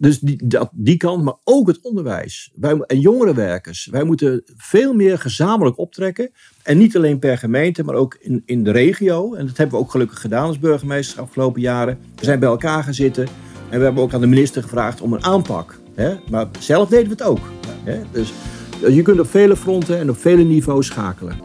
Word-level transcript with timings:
Dus 0.00 0.20
die, 0.20 0.46
dat, 0.46 0.70
die 0.72 0.96
kant, 0.96 1.24
maar 1.24 1.34
ook 1.44 1.66
het 1.66 1.80
onderwijs. 1.82 2.50
Wij, 2.54 2.76
en 2.76 3.00
jongerenwerkers. 3.00 3.88
Wij 3.90 4.04
moeten 4.04 4.42
veel 4.56 4.94
meer 4.94 5.18
gezamenlijk 5.18 5.78
optrekken. 5.78 6.30
En 6.62 6.78
niet 6.78 6.96
alleen 6.96 7.18
per 7.18 7.38
gemeente, 7.38 7.84
maar 7.84 7.94
ook 7.94 8.16
in, 8.20 8.42
in 8.44 8.64
de 8.64 8.70
regio. 8.70 9.34
En 9.34 9.46
dat 9.46 9.56
hebben 9.56 9.78
we 9.78 9.84
ook 9.84 9.90
gelukkig 9.90 10.20
gedaan 10.20 10.46
als 10.46 10.58
burgemeester 10.58 11.16
de 11.16 11.22
afgelopen 11.22 11.60
jaren. 11.60 11.98
We 12.16 12.24
zijn 12.24 12.38
bij 12.38 12.48
elkaar 12.48 12.84
gaan 12.84 12.94
zitten. 12.94 13.26
En 13.70 13.78
we 13.78 13.84
hebben 13.84 14.02
ook 14.02 14.12
aan 14.14 14.20
de 14.20 14.26
minister 14.26 14.62
gevraagd 14.62 15.00
om 15.00 15.12
een 15.12 15.24
aanpak. 15.24 15.80
Hè? 15.94 16.14
Maar 16.30 16.46
zelf 16.58 16.88
deden 16.88 17.04
we 17.04 17.10
het 17.10 17.22
ook. 17.22 17.50
Hè? 17.84 18.00
Dus 18.12 18.32
je 18.88 19.02
kunt 19.02 19.20
op 19.20 19.28
vele 19.28 19.56
fronten 19.56 19.98
en 19.98 20.10
op 20.10 20.16
vele 20.16 20.42
niveaus 20.42 20.86
schakelen. 20.86 21.36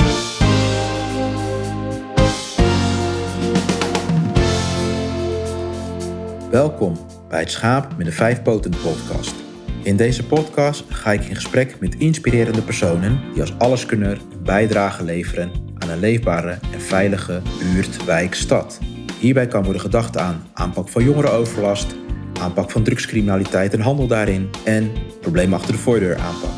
Welkom 6.49 6.97
bij 7.33 7.41
het 7.41 7.51
Schaap 7.51 7.97
met 7.97 8.05
de 8.05 8.11
Vijf 8.11 8.41
Poten 8.41 8.71
podcast. 8.83 9.35
In 9.83 9.97
deze 9.97 10.25
podcast 10.25 10.83
ga 10.89 11.11
ik 11.11 11.23
in 11.23 11.35
gesprek 11.35 11.79
met 11.79 11.95
inspirerende 11.95 12.61
personen 12.61 13.21
die 13.31 13.41
als 13.41 13.53
alleskunner 13.57 14.11
een 14.11 14.43
bijdrage 14.43 15.03
leveren 15.03 15.51
aan 15.77 15.89
een 15.89 15.99
leefbare 15.99 16.57
en 16.73 16.81
veilige 16.81 17.41
buurt, 17.59 18.05
wijk, 18.05 18.33
stad. 18.33 18.79
Hierbij 19.19 19.47
kan 19.47 19.63
worden 19.63 19.81
gedacht 19.81 20.17
aan 20.17 20.43
aanpak 20.53 20.89
van 20.89 21.03
jongerenoverlast, 21.03 21.95
aanpak 22.39 22.71
van 22.71 22.83
drugscriminaliteit 22.83 23.73
en 23.73 23.81
handel 23.81 24.07
daarin 24.07 24.49
en 24.65 24.91
problemen 25.21 25.57
achter 25.57 25.73
de 25.73 25.79
voordeur 25.79 26.17
aanpak. 26.17 26.51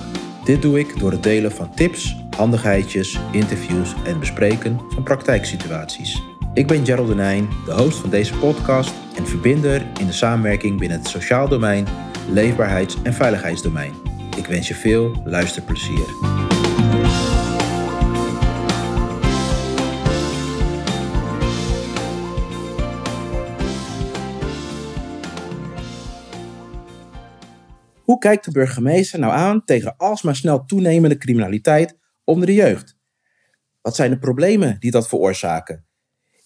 Dit 0.45 0.61
doe 0.61 0.79
ik 0.79 0.99
door 0.99 1.11
het 1.11 1.23
delen 1.23 1.51
van 1.51 1.75
tips, 1.75 2.15
handigheidjes, 2.37 3.19
interviews 3.31 3.93
en 4.05 4.19
bespreken 4.19 4.81
van 4.89 5.03
praktijksituaties. 5.03 6.34
Ik 6.55 6.67
ben 6.67 6.85
Gerald 6.85 7.07
Denijn, 7.07 7.49
de 7.65 7.73
host 7.73 7.97
van 7.97 8.09
deze 8.09 8.37
podcast 8.37 8.93
en 9.15 9.27
verbinder 9.27 9.87
in 9.99 10.05
de 10.05 10.11
samenwerking 10.11 10.79
binnen 10.79 10.97
het 10.97 11.07
sociaal 11.07 11.47
domein, 11.47 11.87
leefbaarheids- 12.29 13.01
en 13.03 13.13
veiligheidsdomein. 13.13 13.93
Ik 14.37 14.45
wens 14.45 14.67
je 14.67 14.75
veel 14.75 15.21
luisterplezier. 15.25 16.05
Hoe 28.03 28.17
kijkt 28.19 28.45
de 28.45 28.51
burgemeester 28.51 29.19
nou 29.19 29.33
aan 29.33 29.65
tegen 29.65 29.97
alsmaar 29.97 30.35
snel 30.35 30.65
toenemende 30.65 31.17
criminaliteit 31.17 31.97
onder 32.23 32.45
de 32.45 32.53
jeugd? 32.53 32.97
Wat 33.81 33.95
zijn 33.95 34.09
de 34.09 34.19
problemen 34.19 34.79
die 34.79 34.91
dat 34.91 35.07
veroorzaken? 35.07 35.84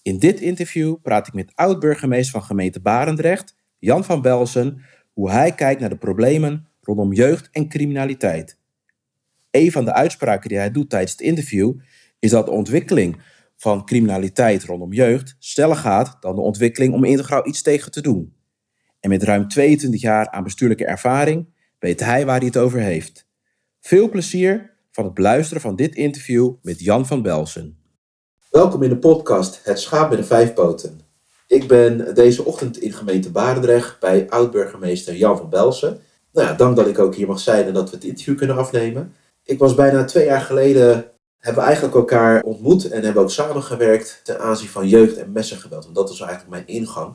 In 0.02 0.18
dit 0.18 0.40
interview 0.40 0.96
praat 1.02 1.26
ik 1.26 1.34
met 1.34 1.52
oud-burgemeester 1.54 2.32
van 2.32 2.42
gemeente 2.42 2.80
Barendrecht, 2.80 3.54
Jan 3.78 4.04
van 4.04 4.22
Belsen, 4.22 4.80
hoe 5.12 5.30
hij 5.30 5.54
kijkt 5.54 5.80
naar 5.80 5.88
de 5.90 5.98
problemen 5.98 6.68
rondom 6.80 7.12
jeugd 7.12 7.48
en 7.52 7.68
criminaliteit. 7.68 8.58
Een 9.50 9.72
van 9.72 9.84
de 9.84 9.92
uitspraken 9.92 10.48
die 10.48 10.58
hij 10.58 10.70
doet 10.70 10.90
tijdens 10.90 11.12
het 11.12 11.20
interview 11.20 11.80
is 12.18 12.30
dat 12.30 12.46
de 12.46 12.52
ontwikkeling 12.52 13.22
van 13.56 13.84
criminaliteit 13.84 14.64
rondom 14.64 14.92
jeugd 14.92 15.36
sneller 15.38 15.76
gaat 15.76 16.16
dan 16.20 16.34
de 16.34 16.40
ontwikkeling 16.40 16.94
om 16.94 17.04
integraal 17.04 17.46
iets 17.46 17.62
tegen 17.62 17.90
te 17.90 18.00
doen. 18.00 18.34
En 19.00 19.08
met 19.08 19.22
ruim 19.22 19.48
22 19.48 20.00
jaar 20.00 20.30
aan 20.30 20.44
bestuurlijke 20.44 20.86
ervaring 20.86 21.46
weet 21.78 22.00
hij 22.00 22.26
waar 22.26 22.38
hij 22.38 22.46
het 22.46 22.56
over 22.56 22.80
heeft. 22.80 23.28
Veel 23.80 24.08
plezier 24.08 24.76
van 24.90 25.04
het 25.04 25.14
beluisteren 25.14 25.62
van 25.62 25.76
dit 25.76 25.94
interview 25.94 26.54
met 26.62 26.80
Jan 26.80 27.06
van 27.06 27.22
Belsen. 27.22 27.79
Welkom 28.50 28.82
in 28.82 28.88
de 28.88 28.96
podcast 28.96 29.60
Het 29.62 29.80
Schaap 29.80 30.08
met 30.10 30.18
de 30.18 30.24
Vijf 30.24 30.54
Poten. 30.54 31.00
Ik 31.46 31.68
ben 31.68 32.14
deze 32.14 32.44
ochtend 32.44 32.78
in 32.78 32.92
gemeente 32.92 33.30
Barendrecht 33.30 34.00
bij 34.00 34.26
oud-burgemeester 34.30 35.16
Jan 35.16 35.36
van 35.36 35.48
Belsen. 35.48 36.00
Nou 36.32 36.46
ja, 36.46 36.54
dank 36.54 36.76
dat 36.76 36.86
ik 36.86 36.98
ook 36.98 37.14
hier 37.14 37.26
mag 37.26 37.40
zijn 37.40 37.66
en 37.66 37.72
dat 37.72 37.90
we 37.90 37.96
het 37.96 38.04
interview 38.04 38.36
kunnen 38.36 38.56
afnemen. 38.56 39.14
Ik 39.44 39.58
was 39.58 39.74
bijna 39.74 40.04
twee 40.04 40.24
jaar 40.24 40.40
geleden, 40.40 41.10
hebben 41.38 41.62
we 41.62 41.68
eigenlijk 41.68 41.96
elkaar 41.96 42.42
ontmoet 42.42 42.90
en 42.90 43.04
hebben 43.04 43.22
ook 43.22 43.30
samengewerkt 43.30 44.20
ten 44.24 44.40
aanzien 44.40 44.68
van 44.68 44.88
jeugd- 44.88 45.16
en 45.16 45.32
messengeweld. 45.32 45.84
Want 45.84 45.96
dat 45.96 46.08
was 46.08 46.20
eigenlijk 46.20 46.50
mijn 46.50 46.66
ingang. 46.66 47.14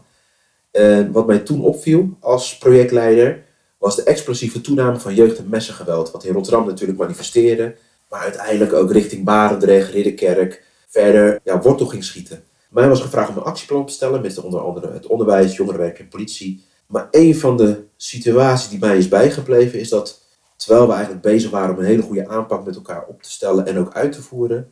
En 0.71 1.11
wat 1.11 1.27
mij 1.27 1.39
toen 1.39 1.61
opviel 1.61 2.09
als 2.19 2.57
projectleider 2.57 3.43
was 3.77 3.95
de 3.95 4.03
explosieve 4.03 4.61
toename 4.61 4.99
van 4.99 5.15
jeugd- 5.15 5.37
en 5.37 5.49
messengeweld. 5.49 6.11
Wat 6.11 6.23
in 6.23 6.33
Rotterdam 6.33 6.65
natuurlijk 6.65 6.99
manifesteerde, 6.99 7.75
maar 8.09 8.21
uiteindelijk 8.21 8.73
ook 8.73 8.91
richting 8.91 9.23
Barendrecht, 9.23 9.91
Ridderkerk, 9.91 10.63
verder 10.95 11.39
ja, 11.43 11.61
wortel 11.61 11.85
ging 11.85 12.03
schieten. 12.03 12.43
Mij 12.69 12.89
was 12.89 13.01
gevraagd 13.01 13.29
om 13.29 13.37
een 13.37 13.43
actieplan 13.43 13.85
te 13.85 13.93
stellen 13.93 14.21
met 14.21 14.37
onder 14.37 14.59
andere 14.59 14.91
het 14.91 15.07
onderwijs, 15.07 15.55
jongerenwerk 15.55 15.99
en 15.99 16.07
politie. 16.07 16.65
Maar 16.87 17.07
een 17.11 17.35
van 17.35 17.57
de 17.57 17.83
situaties 17.97 18.69
die 18.69 18.79
mij 18.79 18.97
is 18.97 19.07
bijgebleven 19.07 19.79
is 19.79 19.89
dat 19.89 20.23
terwijl 20.55 20.87
we 20.87 20.93
eigenlijk 20.93 21.21
bezig 21.21 21.49
waren 21.49 21.75
om 21.75 21.79
een 21.79 21.85
hele 21.85 22.01
goede 22.01 22.27
aanpak 22.27 22.65
met 22.65 22.75
elkaar 22.75 23.05
op 23.05 23.21
te 23.21 23.31
stellen 23.31 23.65
en 23.65 23.77
ook 23.77 23.93
uit 23.93 24.11
te 24.11 24.21
voeren, 24.21 24.71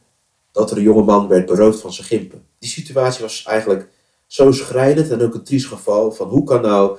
dat 0.51 0.71
er 0.71 0.77
een 0.77 0.83
jongeman 0.83 1.27
werd 1.27 1.45
beroofd 1.45 1.79
van 1.79 1.93
zijn 1.93 2.07
gimpen. 2.07 2.45
Die 2.59 2.69
situatie 2.69 3.21
was 3.21 3.43
eigenlijk 3.43 3.89
zo 4.27 4.51
schrijnend 4.51 5.11
en 5.11 5.21
ook 5.21 5.33
een 5.33 5.43
triest 5.43 5.67
geval 5.67 6.11
van 6.11 6.27
hoe 6.27 6.43
kan 6.43 6.61
nou 6.61 6.97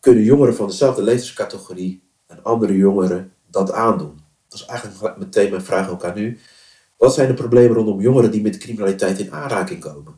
kunnen 0.00 0.24
jongeren 0.24 0.54
van 0.54 0.66
dezelfde 0.66 1.02
leeftijdscategorie 1.02 2.02
en 2.26 2.42
andere 2.42 2.76
jongeren 2.76 3.32
dat 3.50 3.72
aandoen? 3.72 4.20
Dat 4.48 4.58
is 4.60 4.66
eigenlijk 4.66 5.18
meteen 5.18 5.50
mijn 5.50 5.64
vraag 5.64 5.90
ook 5.90 6.04
aan 6.04 6.18
u. 6.18 6.38
Wat 7.04 7.14
zijn 7.14 7.28
de 7.28 7.34
problemen 7.34 7.76
rondom 7.76 8.00
jongeren 8.00 8.30
die 8.30 8.42
met 8.42 8.58
criminaliteit 8.58 9.18
in 9.18 9.32
aanraking 9.32 9.80
komen? 9.80 10.14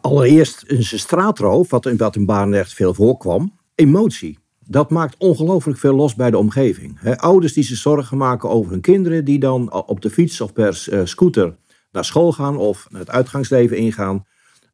Allereerst 0.00 0.64
een 0.66 0.84
straatroof, 0.84 1.70
wat 1.70 1.86
in, 1.86 1.96
wat 1.96 2.26
Barendrecht 2.26 2.74
veel 2.74 2.94
voorkwam. 2.94 3.52
Emotie. 3.74 4.38
Dat 4.58 4.90
maakt 4.90 5.14
ongelooflijk 5.18 5.78
veel 5.78 5.94
los 5.94 6.14
bij 6.14 6.30
de 6.30 6.38
omgeving. 6.38 7.16
ouders 7.16 7.52
die 7.52 7.64
zich 7.64 7.76
zorgen 7.76 8.16
maken 8.16 8.48
over 8.48 8.70
hun 8.70 8.80
kinderen, 8.80 9.24
die 9.24 9.38
dan 9.38 9.72
op 9.72 10.00
de 10.00 10.10
fiets 10.10 10.40
of 10.40 10.52
per 10.52 10.86
eh, 10.90 11.00
scooter 11.04 11.56
naar 11.92 12.04
school 12.04 12.32
gaan 12.32 12.56
of 12.56 12.86
het 12.92 13.10
uitgangsleven 13.10 13.76
ingaan. 13.76 14.26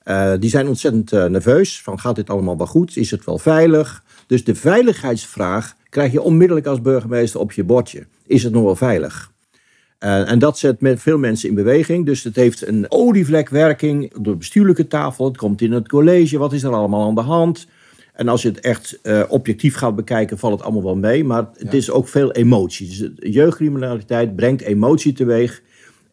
Uh, 0.05 0.33
die 0.39 0.51
zijn 0.51 0.69
ontzettend 0.69 1.13
uh, 1.13 1.25
nerveus. 1.25 1.83
Van 1.83 2.01
gaat 2.01 2.17
dit 2.17 2.31
allemaal 2.31 2.57
wel 2.57 2.67
goed? 2.67 2.97
Is 2.97 3.11
het 3.11 3.25
wel 3.25 3.39
veilig? 3.39 4.05
Dus 4.27 4.45
de 4.45 4.55
veiligheidsvraag 4.55 5.75
krijg 5.89 6.13
je 6.13 6.23
onmiddellijk 6.23 6.67
als 6.67 6.81
burgemeester 6.81 7.41
op 7.41 7.53
je 7.53 7.65
bordje. 7.65 8.07
Is 8.27 8.43
het 8.43 8.53
nog 8.53 8.63
wel 8.63 8.77
veilig? 8.77 9.35
Uh, 10.01 10.31
en 10.31 10.39
dat 10.39 10.59
zet 10.59 10.81
met 10.81 11.01
veel 11.01 11.19
mensen 11.19 11.49
in 11.49 11.55
beweging. 11.55 12.07
Dus 12.07 12.23
het 12.23 12.37
heeft 12.37 12.67
een 12.67 12.87
olievlekwerking 12.89 14.13
door 14.13 14.33
de 14.33 14.39
bestuurlijke 14.39 14.87
tafel. 14.87 15.25
Het 15.25 15.37
komt 15.37 15.61
in 15.61 15.73
het 15.73 15.89
college. 15.89 16.39
Wat 16.39 16.53
is 16.53 16.63
er 16.63 16.73
allemaal 16.73 17.07
aan 17.07 17.15
de 17.15 17.21
hand? 17.21 17.67
En 18.13 18.29
als 18.29 18.43
je 18.43 18.49
het 18.49 18.61
echt 18.61 18.99
uh, 19.03 19.23
objectief 19.29 19.75
gaat 19.75 19.97
bekijken, 19.97 20.39
valt 20.39 20.53
het 20.53 20.63
allemaal 20.63 20.83
wel 20.83 20.97
mee. 20.97 21.25
Maar 21.25 21.49
het 21.57 21.75
is 21.75 21.91
ook 21.91 22.09
veel 22.09 22.33
emotie. 22.33 22.89
Dus 22.89 23.33
jeugdcriminaliteit 23.35 24.37
brengt 24.37 24.63
emotie 24.63 25.13
teweeg. 25.13 25.63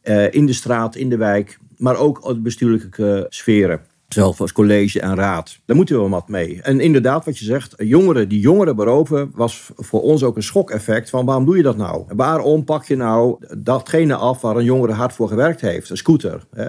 Uh, 0.03 0.33
in 0.33 0.45
de 0.45 0.53
straat, 0.53 0.95
in 0.95 1.09
de 1.09 1.17
wijk. 1.17 1.59
Maar 1.77 1.97
ook 1.97 2.27
de 2.27 2.39
bestuurlijke 2.39 3.25
sferen. 3.29 3.81
Zelf 4.13 4.41
als 4.41 4.51
college 4.51 4.99
en 4.99 5.15
raad. 5.15 5.59
Daar 5.65 5.75
moeten 5.75 5.95
we 5.95 6.01
wel 6.01 6.09
wat 6.09 6.27
mee. 6.27 6.61
En 6.61 6.79
inderdaad, 6.79 7.25
wat 7.25 7.37
je 7.37 7.45
zegt, 7.45 7.73
jongeren 7.77 8.29
die 8.29 8.39
jongeren 8.39 8.75
beroven, 8.75 9.31
was 9.35 9.71
voor 9.75 10.01
ons 10.01 10.23
ook 10.23 10.35
een 10.35 10.43
schokeffect 10.43 11.09
van 11.09 11.25
waarom 11.25 11.45
doe 11.45 11.57
je 11.57 11.63
dat 11.63 11.77
nou? 11.77 12.03
Waarom 12.07 12.63
pak 12.63 12.85
je 12.85 12.95
nou 12.95 13.37
datgene 13.57 14.15
af 14.15 14.41
waar 14.41 14.55
een 14.55 14.63
jongere 14.63 14.93
hard 14.93 15.13
voor 15.13 15.27
gewerkt 15.27 15.61
heeft? 15.61 15.89
Een 15.89 15.97
scooter, 15.97 16.43
uh, 16.53 16.65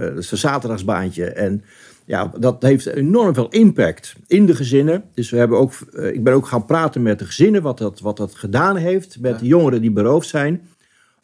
dat 0.00 0.18
is 0.18 0.30
een 0.30 0.38
zaterdagsbaantje. 0.38 1.24
En 1.24 1.62
ja, 2.04 2.32
dat 2.38 2.62
heeft 2.62 2.86
enorm 2.86 3.34
veel 3.34 3.48
impact 3.48 4.14
in 4.26 4.46
de 4.46 4.54
gezinnen. 4.54 5.04
Dus 5.14 5.30
we 5.30 5.36
hebben 5.36 5.58
ook, 5.58 5.72
uh, 5.92 6.12
ik 6.12 6.24
ben 6.24 6.34
ook 6.34 6.46
gaan 6.46 6.64
praten 6.64 7.02
met 7.02 7.18
de 7.18 7.24
gezinnen, 7.24 7.62
wat 7.62 7.78
dat, 7.78 8.00
wat 8.00 8.16
dat 8.16 8.34
gedaan 8.34 8.76
heeft 8.76 9.20
met 9.20 9.38
de 9.38 9.46
jongeren 9.46 9.80
die 9.80 9.90
beroofd 9.90 10.28
zijn. 10.28 10.68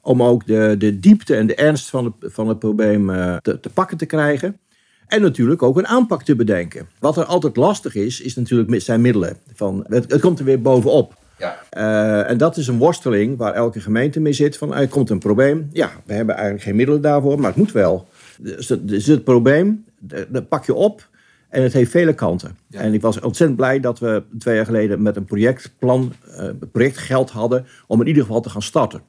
Om 0.01 0.23
ook 0.23 0.47
de, 0.47 0.75
de 0.79 0.99
diepte 0.99 1.37
en 1.37 1.47
de 1.47 1.55
ernst 1.55 1.91
van 1.91 2.05
het, 2.05 2.33
van 2.33 2.49
het 2.49 2.59
probleem 2.59 3.11
uh, 3.11 3.37
te, 3.37 3.61
te 3.61 3.71
pakken 3.71 3.97
te 3.97 4.07
krijgen. 4.07 4.59
En 5.07 5.23
natuurlijk 5.23 5.63
ook 5.63 5.79
een 5.79 5.87
aanpak 5.87 6.23
te 6.23 6.37
bedenken. 6.37 6.89
Wat 6.99 7.17
er 7.17 7.25
altijd 7.25 7.57
lastig 7.57 7.95
is, 7.95 8.21
is 8.21 8.35
natuurlijk 8.35 8.83
zijn 8.83 9.01
middelen. 9.01 9.37
Van, 9.55 9.85
het, 9.89 10.13
het 10.13 10.21
komt 10.21 10.39
er 10.39 10.45
weer 10.45 10.63
bovenop. 10.63 11.15
Ja. 11.39 11.57
Uh, 11.77 12.31
en 12.31 12.39
dat 12.39 12.57
is 12.57 12.67
een 12.67 12.79
worsteling 12.79 13.37
waar 13.37 13.53
elke 13.53 13.81
gemeente 13.81 14.21
mee 14.21 14.33
zit. 14.33 14.57
Van, 14.57 14.75
er 14.75 14.89
komt 14.89 15.11
een 15.11 15.19
probleem. 15.19 15.69
Ja, 15.73 15.91
we 16.05 16.13
hebben 16.13 16.35
eigenlijk 16.35 16.65
geen 16.65 16.77
middelen 16.77 17.01
daarvoor, 17.01 17.39
maar 17.39 17.49
het 17.49 17.59
moet 17.59 17.73
wel. 17.73 18.09
Dus, 18.39 18.67
dus 18.81 19.07
het 19.07 19.25
probleem, 19.25 19.85
dat 20.29 20.49
pak 20.49 20.65
je 20.67 20.75
op. 20.75 21.09
En 21.49 21.63
het 21.63 21.73
heeft 21.73 21.91
vele 21.91 22.15
kanten. 22.15 22.57
Ja. 22.69 22.81
En 22.81 22.95
ik 22.95 23.01
was 23.01 23.21
ontzettend 23.21 23.59
blij 23.59 23.81
dat 23.81 23.99
we 23.99 24.23
twee 24.39 24.57
jaar 24.57 24.65
geleden 24.65 25.03
met 25.03 25.17
een 25.17 25.25
projectplan, 25.25 26.13
uh, 26.39 26.49
projectgeld 26.73 27.31
hadden 27.31 27.67
om 27.87 28.01
in 28.01 28.07
ieder 28.07 28.23
geval 28.23 28.41
te 28.41 28.51
gaan 28.51 28.63
starten. 28.63 29.03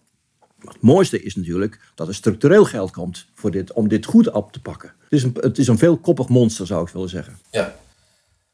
Het 0.74 0.82
mooiste 0.82 1.24
is 1.24 1.36
natuurlijk 1.36 1.80
dat 1.96 2.08
er 2.08 2.16
structureel 2.16 2.66
geld 2.66 2.92
komt 2.92 3.26
voor 3.34 3.52
dit, 3.52 3.74
om 3.74 3.88
dit 3.88 4.06
goed 4.06 4.32
op 4.32 4.52
te 4.52 4.62
pakken. 4.62 4.94
Het 5.04 5.12
is, 5.14 5.24
een, 5.24 5.38
het 5.40 5.58
is 5.58 5.68
een 5.68 5.78
veelkoppig 5.78 6.28
monster, 6.28 6.68
zou 6.68 6.88
ik 6.88 6.94
willen 6.94 7.10
zeggen. 7.10 7.40
Ja. 7.52 7.76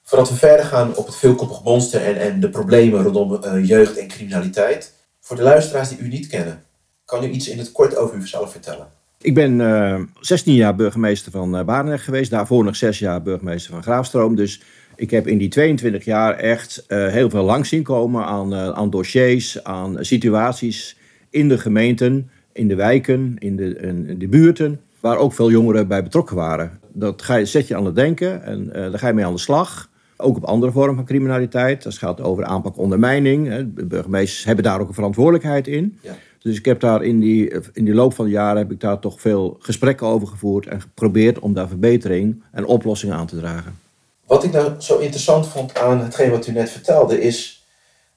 Voordat 0.04 0.30
we 0.30 0.36
verder 0.36 0.66
gaan 0.66 0.96
op 0.96 1.06
het 1.06 1.16
veelkoppig 1.16 1.64
monster 1.64 2.02
en, 2.02 2.20
en 2.20 2.40
de 2.40 2.50
problemen 2.50 3.04
rondom 3.04 3.40
uh, 3.44 3.68
jeugd 3.68 3.98
en 3.98 4.08
criminaliteit. 4.08 4.94
Voor 5.20 5.36
de 5.36 5.42
luisteraars 5.42 5.90
die 5.90 6.00
u 6.00 6.08
niet 6.08 6.28
kennen, 6.28 6.64
kan 7.06 7.24
u 7.24 7.30
iets 7.30 7.48
in 7.48 7.58
het 7.58 7.72
kort 7.72 7.96
over 7.96 8.18
uzelf 8.18 8.52
vertellen? 8.52 8.88
Ik 9.22 9.34
ben 9.34 9.60
uh, 9.60 10.00
16 10.20 10.54
jaar 10.54 10.76
burgemeester 10.76 11.32
van 11.32 11.58
uh, 11.58 11.64
Barendrecht 11.64 12.04
geweest. 12.04 12.32
Daarvoor 12.32 12.64
nog 12.64 12.76
6 12.76 13.00
jaar 13.00 13.22
burgemeester 13.22 13.72
van 13.72 13.84
Graafstroom. 13.84 14.36
Dus 14.36 14.62
Ik 14.96 15.12
heb 15.12 15.28
in 15.28 15.38
die 15.38 15.50
22 15.50 16.06
jaar 16.06 16.36
echt 16.36 16.86
uh, 16.88 17.08
heel 17.08 17.30
veel 17.30 17.44
langs 17.44 17.70
zien 17.70 17.84
komen 17.84 18.26
aan, 18.26 18.54
aan 18.54 18.90
dossiers, 18.90 19.64
aan 19.64 19.98
situaties 20.00 20.96
in 21.32 21.48
de 21.48 21.58
gemeenten, 21.58 22.30
in 22.52 22.68
de 22.68 22.76
wijken, 22.76 23.36
in 23.40 23.56
de, 23.56 23.76
in 23.76 24.20
de 24.20 24.28
buurten, 24.28 24.80
waar 25.00 25.18
ook 25.18 25.34
veel 25.34 25.52
jongeren 25.52 25.88
bij 25.88 26.04
betrokken 26.04 26.36
waren. 26.36 26.80
Dat 26.94 27.22
ga 27.22 27.36
je, 27.36 27.46
zet 27.46 27.68
je 27.68 27.76
aan 27.76 27.86
het 27.86 27.96
denken 27.96 28.44
en 28.44 28.66
uh, 28.66 28.74
daar 28.74 29.00
ga 29.00 29.08
je 29.08 29.14
mee 29.14 29.26
aan 29.26 29.34
de 29.34 29.40
slag. 29.40 29.90
Ook 30.18 30.36
op 30.36 30.44
andere 30.44 30.72
vormen 30.72 30.96
van 30.96 31.06
criminaliteit. 31.06 31.84
Dat 31.84 31.98
gaat 31.98 32.22
over 32.22 32.44
aanpak 32.44 32.78
ondermijning. 32.78 33.48
Hè. 33.48 33.74
De 33.74 33.86
burgemeesters 33.86 34.44
hebben 34.44 34.64
daar 34.64 34.80
ook 34.80 34.88
een 34.88 34.94
verantwoordelijkheid 34.94 35.68
in. 35.68 35.98
Ja. 36.02 36.18
Dus 36.40 36.58
ik 36.58 36.66
heb 36.66 36.80
daar 36.80 37.04
in 37.04 37.20
die, 37.20 37.54
in 37.74 37.86
die 37.86 37.94
loop 37.94 38.14
van 38.14 38.26
de 38.26 38.32
jaren 38.32 38.58
heb 38.58 38.72
ik 38.72 38.80
daar 38.80 39.00
toch 39.00 39.22
veel 39.22 39.58
gesprekken 39.60 40.08
over 40.08 40.28
gevoerd 40.28 40.68
en 40.68 40.82
geprobeerd 40.82 41.40
om 41.40 41.54
daar 41.54 41.68
verbetering 41.68 42.44
en 42.52 42.66
oplossingen 42.66 43.16
aan 43.16 43.28
te 43.28 43.38
dragen. 43.38 43.80
Wat 44.26 44.44
ik 44.44 44.52
nou 44.52 44.72
zo 44.78 44.98
interessant 44.98 45.48
vond 45.48 45.78
aan 45.78 46.02
hetgeen 46.02 46.32
wat 46.32 46.48
u 46.48 46.52
net 46.52 46.70
vertelde, 46.70 47.22
is 47.22 47.61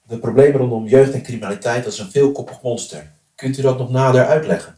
de 0.09 0.19
problemen 0.19 0.61
rondom 0.61 0.87
jeugd 0.87 1.13
en 1.13 1.23
criminaliteit, 1.23 1.85
dat 1.85 1.93
is 1.93 1.99
een 1.99 2.11
veelkoppig 2.11 2.63
monster. 2.63 3.13
Kunt 3.35 3.59
u 3.59 3.63
dat 3.63 3.79
nog 3.79 3.91
nader 3.91 4.27
uitleggen? 4.27 4.77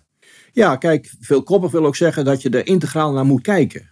Ja, 0.52 0.76
kijk, 0.76 1.14
veelkoppig 1.20 1.70
wil 1.70 1.87
ook 1.87 1.96
zeggen 1.96 2.25
dat 2.25 2.43
je 2.43 2.50
er 2.50 2.67
integraal 2.67 3.12
naar 3.12 3.25
moet 3.25 3.43
kijken. 3.43 3.90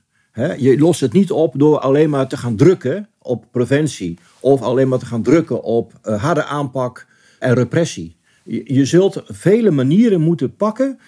je 0.59 0.79
lost 0.79 1.01
het 1.01 1.13
niet 1.13 1.31
op 1.31 1.55
door 1.57 1.79
alleen 1.79 2.11
maar 2.11 2.29
te 2.29 2.37
gaan 2.37 2.57
drukken 2.57 3.09
op 3.19 3.45
preventie 3.51 4.19
of 4.41 4.63
alleen 4.63 4.89
maar 4.89 4.99
te 4.99 5.07
gaan 5.07 5.23
drukken 5.23 5.63
op 5.63 5.93
uh, 6.05 6.23
harde 6.23 6.45
aanpak 6.45 7.07
en 7.39 7.55
repressie. 7.55 8.17
Je, 8.45 8.85
zult 8.85 9.23
vele 9.27 9.71
manieren 9.71 10.21
moeten 10.21 10.57
pakken 10.57 10.99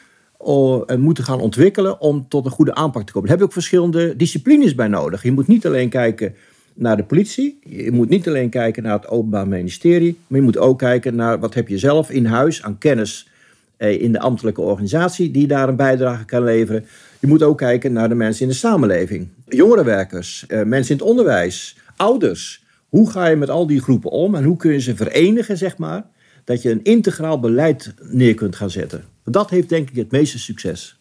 en 0.87 1.01
moeten 1.01 1.25
gaan 1.25 1.41
ontwikkelen 1.41 2.01
om 2.01 2.29
tot 2.29 2.45
een 2.45 2.51
goede 2.51 2.75
aanpak 2.75 3.07
te 3.07 3.13
komen. 3.13 3.29
Daar 3.29 3.39
heb 3.39 3.39
je 3.39 3.45
ook 3.45 3.63
verschillende 3.63 4.17
disciplines 4.17 4.75
bij 4.75 4.89
nodig. 4.89 5.23
Je 5.23 5.33
moet 5.33 5.47
niet 5.47 5.67
alleen 5.67 5.89
kijken 5.89 6.35
naar 6.77 6.97
de 6.97 7.05
politie, 7.05 7.59
je 7.63 7.93
moet 7.93 8.09
niet 8.09 8.29
alleen 8.29 8.51
kijken 8.51 8.83
naar 8.83 8.93
het 8.93 9.09
Openbaar 9.09 9.49
Ministerie, 9.49 10.19
maar 10.27 10.39
je 10.39 10.45
moet 10.45 10.59
ook 10.59 10.79
kijken 10.79 11.15
naar 11.15 11.39
wat 11.39 11.55
heb 11.55 11.69
je 11.69 11.79
zelf 11.79 12.11
in 12.11 12.27
huis 12.27 12.63
aan 12.63 12.79
kennis 12.79 13.29
eh, 13.77 14.03
in 14.03 14.13
de 14.13 14.21
ambtelijke 14.21 14.61
organisatie 14.61 15.31
die 15.31 15.47
daar 15.47 15.69
een 15.69 15.77
bijdrage 15.77 16.25
kan 16.25 16.45
leveren. 16.45 16.87
Je 17.21 17.27
moet 17.27 17.43
ook 17.43 17.59
kijken 17.59 17.93
naar 17.93 18.09
de 18.09 18.15
mensen 18.15 18.43
in 18.43 18.49
de 18.49 18.55
samenleving, 18.55 19.29
jongerenwerkers, 19.47 20.45
eh, 20.47 20.63
mensen 20.63 20.93
in 20.93 21.01
het 21.01 21.09
onderwijs, 21.09 21.77
ouders. 21.97 22.65
Hoe 22.89 23.11
ga 23.11 23.27
je 23.27 23.37
met 23.37 23.51
al 23.51 23.67
die 23.67 23.81
groepen 23.81 24.11
om 24.11 24.35
en 24.35 24.45
hoe 24.45 24.57
kun 24.57 24.73
je 24.73 24.81
ze 24.81 24.97
verenigen, 24.97 25.57
zeg 25.57 25.79
maar, 25.79 26.07
dat 26.45 26.63
je 26.63 26.71
een 26.71 26.83
integraal 26.83 27.41
beleid 27.41 27.95
neer 28.01 28.35
kunt 28.35 28.57
gaan 28.57 28.71
zetten. 28.71 29.05
Dat 29.25 29.51
heeft 29.51 29.69
denk 29.69 29.91
ik 29.91 29.97
het 29.97 30.11
meeste 30.11 30.39
succes. 30.39 30.99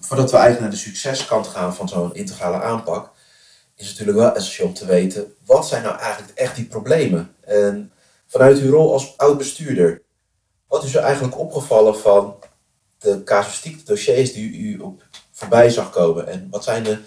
Voordat 0.00 0.30
we 0.30 0.36
eigenlijk 0.36 0.62
naar 0.62 0.82
de 0.82 0.90
succeskant 0.90 1.46
gaan 1.46 1.74
van 1.74 1.88
zo'n 1.88 2.14
integrale 2.14 2.62
aanpak, 2.62 3.10
is 3.80 3.88
het 3.88 3.98
natuurlijk 3.98 4.26
wel 4.26 4.34
essentieel 4.34 4.68
om 4.68 4.74
te 4.74 4.86
weten, 4.86 5.32
wat 5.46 5.68
zijn 5.68 5.82
nou 5.82 5.98
eigenlijk 5.98 6.38
echt 6.38 6.56
die 6.56 6.64
problemen? 6.64 7.34
En 7.40 7.92
vanuit 8.26 8.58
uw 8.58 8.70
rol 8.70 8.92
als 8.92 9.14
oud-bestuurder, 9.16 10.02
wat 10.68 10.84
is 10.84 10.94
er 10.94 11.02
eigenlijk 11.02 11.38
opgevallen 11.38 11.98
van 11.98 12.34
de 12.98 13.22
casuïstiek, 13.24 13.86
dossiers 13.86 14.32
die 14.32 14.52
u 14.58 14.78
op 14.78 15.02
voorbij 15.32 15.70
zag 15.70 15.90
komen? 15.90 16.26
En 16.26 16.46
wat 16.50 16.64
zijn 16.64 16.82
de, 16.82 16.98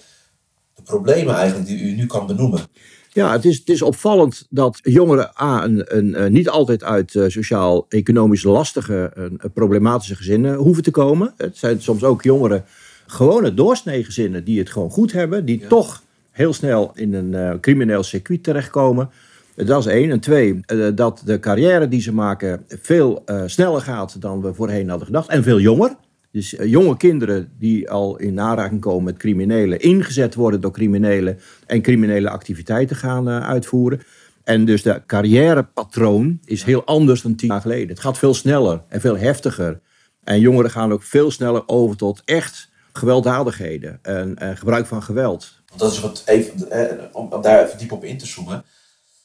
de 0.75 0.81
problemen 0.81 1.36
eigenlijk 1.36 1.68
die 1.68 1.80
u 1.80 1.92
nu 1.96 2.06
kan 2.06 2.28
benoemen? 2.28 2.62
Ja, 3.10 3.31
het 3.31 3.46
is, 3.46 3.58
het 3.58 3.70
is 3.70 3.81
opvallend 3.81 4.46
dat 4.50 4.80
jongeren 4.81 5.31
A, 5.42 5.64
een, 5.64 5.98
een, 5.98 6.24
een 6.24 6.31
niet 6.31 6.50
altijd 6.50 6.84
uit 6.84 7.14
uh, 7.14 7.28
sociaal-economisch 7.28 8.44
lastige, 8.44 9.12
een, 9.14 9.40
problematische 9.54 10.16
gezinnen 10.16 10.56
hoeven 10.56 10.84
te 10.84 10.92
komen. 10.92 11.34
Het 11.38 11.58
zijn 11.58 11.81
soms 11.81 12.04
ook 12.04 12.24
jongeren, 12.24 12.66
gewone 13.08 13.54
doorsnee 13.54 14.04
gezinnen, 14.04 14.44
die 14.44 14.60
het 14.60 14.70
gewoon 14.70 14.90
goed 14.90 15.12
hebben, 15.12 15.46
die 15.46 15.68
toch 15.68 16.03
heel 16.34 16.54
snel 16.54 16.92
in 16.96 17.14
een 17.14 17.34
uh, 17.34 17.60
crimineel 17.62 18.04
circuit 18.04 18.44
terechtkomen. 18.44 19.10
Dat 19.56 19.80
is 19.80 19.92
één. 19.92 20.12
En 20.12 20.20
twee, 20.20 20.60
uh, 20.68 20.88
dat 20.96 21.22
de 21.26 21.40
carrière 21.40 21.88
die 21.88 22.02
ze 22.02 22.14
maken 22.14 22.66
veel 22.68 23.24
sneller 23.46 23.82
gaat 23.82 24.22
dan 24.22 24.42
we 24.42 24.54
voorheen 24.54 24.90
hadden 24.90 25.08
gedacht. 25.08 25.30
En 25.30 25.44
veel 25.44 25.60
jonger. 25.60 25.96
Dus 26.34 26.56
eh, 26.56 26.70
jonge 26.70 26.98
kinderen 26.98 27.52
die 27.60 27.90
al 27.90 28.18
in 28.18 28.40
aanraking 28.40 28.82
komen 28.82 29.04
met 29.04 29.18
criminelen, 29.18 29.80
ingezet 29.80 30.36
worden 30.36 30.62
door 30.62 30.72
criminelen 30.72 31.40
en 31.66 31.82
criminele 31.82 32.30
activiteiten 32.30 32.96
gaan 32.96 33.30
uitvoeren. 33.30 34.02
En 34.44 34.66
dus 34.66 34.82
de 34.82 35.02
carrièrepatroon 35.06 36.40
is 36.46 36.64
heel 36.64 36.86
anders 36.86 37.22
dan 37.22 37.36
tien 37.36 37.50
jaar 37.50 37.62
geleden. 37.62 37.88
Het 37.88 38.00
gaat 38.00 38.18
veel 38.18 38.34
sneller 38.34 38.82
en 38.90 39.02
veel 39.02 39.18
heftiger. 39.18 39.80
En 40.24 40.40
jongeren 40.40 40.72
gaan 40.72 40.92
ook 40.92 41.04
veel 41.04 41.32
sneller 41.32 41.64
over 41.66 41.98
tot 41.98 42.22
echt 42.26 42.72
gewelddadigheden 42.94 44.00
en, 44.02 44.38
en 44.38 44.58
gebruik 44.58 44.86
van 44.86 45.04
geweld. 45.04 45.62
Dat 45.75 46.00
wat 46.00 46.24
even, 46.25 46.72
eh, 46.72 47.06
om 47.12 47.42
daar 47.42 47.66
even 47.66 47.78
diep 47.78 47.92
op 47.92 48.04
in 48.04 48.18
te 48.18 48.25
zoomen. 48.25 48.64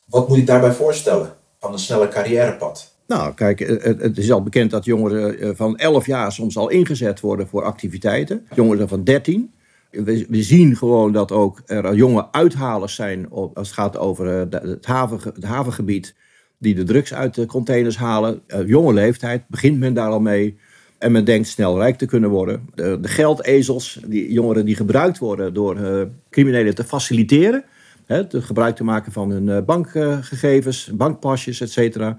Wat 0.04 0.28
moet 0.28 0.38
ik 0.38 0.46
daarbij 0.46 0.72
voorstellen 0.72 1.34
van 1.60 1.72
een 1.72 1.78
snelle 1.78 2.08
carrièrepad? 2.08 2.96
Nou, 3.06 3.34
kijk, 3.34 3.58
het 3.98 4.18
is 4.18 4.32
al 4.32 4.42
bekend 4.42 4.70
dat 4.70 4.84
jongeren 4.84 5.38
eh, 5.40 5.50
van 5.54 5.76
11 5.76 6.06
jaar 6.06 6.32
soms 6.32 6.56
al 6.56 6.68
ingezet 6.68 7.20
worden 7.20 7.48
voor 7.48 7.62
activiteiten. 7.62 8.46
Jongeren 8.54 8.88
van 8.88 9.04
13. 9.04 9.52
We, 9.90 10.26
zien 10.30 10.76
gewoon 10.76 11.12
dat 11.12 11.32
ook 11.32 11.62
er 11.66 11.94
jonge 11.94 12.32
uithalers 12.32 12.94
zijn 12.94 13.30
als 13.30 13.50
het 13.54 13.72
gaat 13.72 13.96
over 13.96 14.40
eh, 14.40 14.60
het, 14.62 14.86
haven, 14.86 15.20
het 15.34 15.44
havengebied. 15.44 16.14
Die 16.58 16.74
de 16.74 16.84
drugs 16.84 17.14
uit 17.14 17.34
de 17.34 17.46
containers 17.46 17.96
halen. 17.96 18.42
Jonge 18.66 18.92
leeftijd 18.92 19.42
begint 19.48 19.78
men 19.78 19.94
daar 19.94 20.10
al 20.10 20.20
mee. 20.20 20.58
En 20.98 21.12
men 21.12 21.24
denkt 21.24 21.48
snel 21.48 21.78
rijk 21.78 21.98
te 21.98 22.06
kunnen 22.06 22.30
worden. 22.30 22.68
De, 22.74 22.98
de 23.00 23.08
geldezels, 23.08 24.00
die 24.06 24.32
jongeren 24.32 24.64
die 24.64 24.76
gebruikt 24.76 25.18
worden 25.18 25.54
door 25.54 25.78
uh, 25.78 26.02
criminelen 26.30 26.74
te 26.74 26.84
faciliteren. 26.84 27.64
Hè, 28.06 28.24
gebruik 28.28 28.76
te 28.76 28.84
maken 28.84 29.12
van 29.12 29.30
hun 29.30 29.64
bankgegevens, 29.64 30.90
bankpasjes, 30.94 31.60
et 31.60 31.70
cetera 31.70 32.18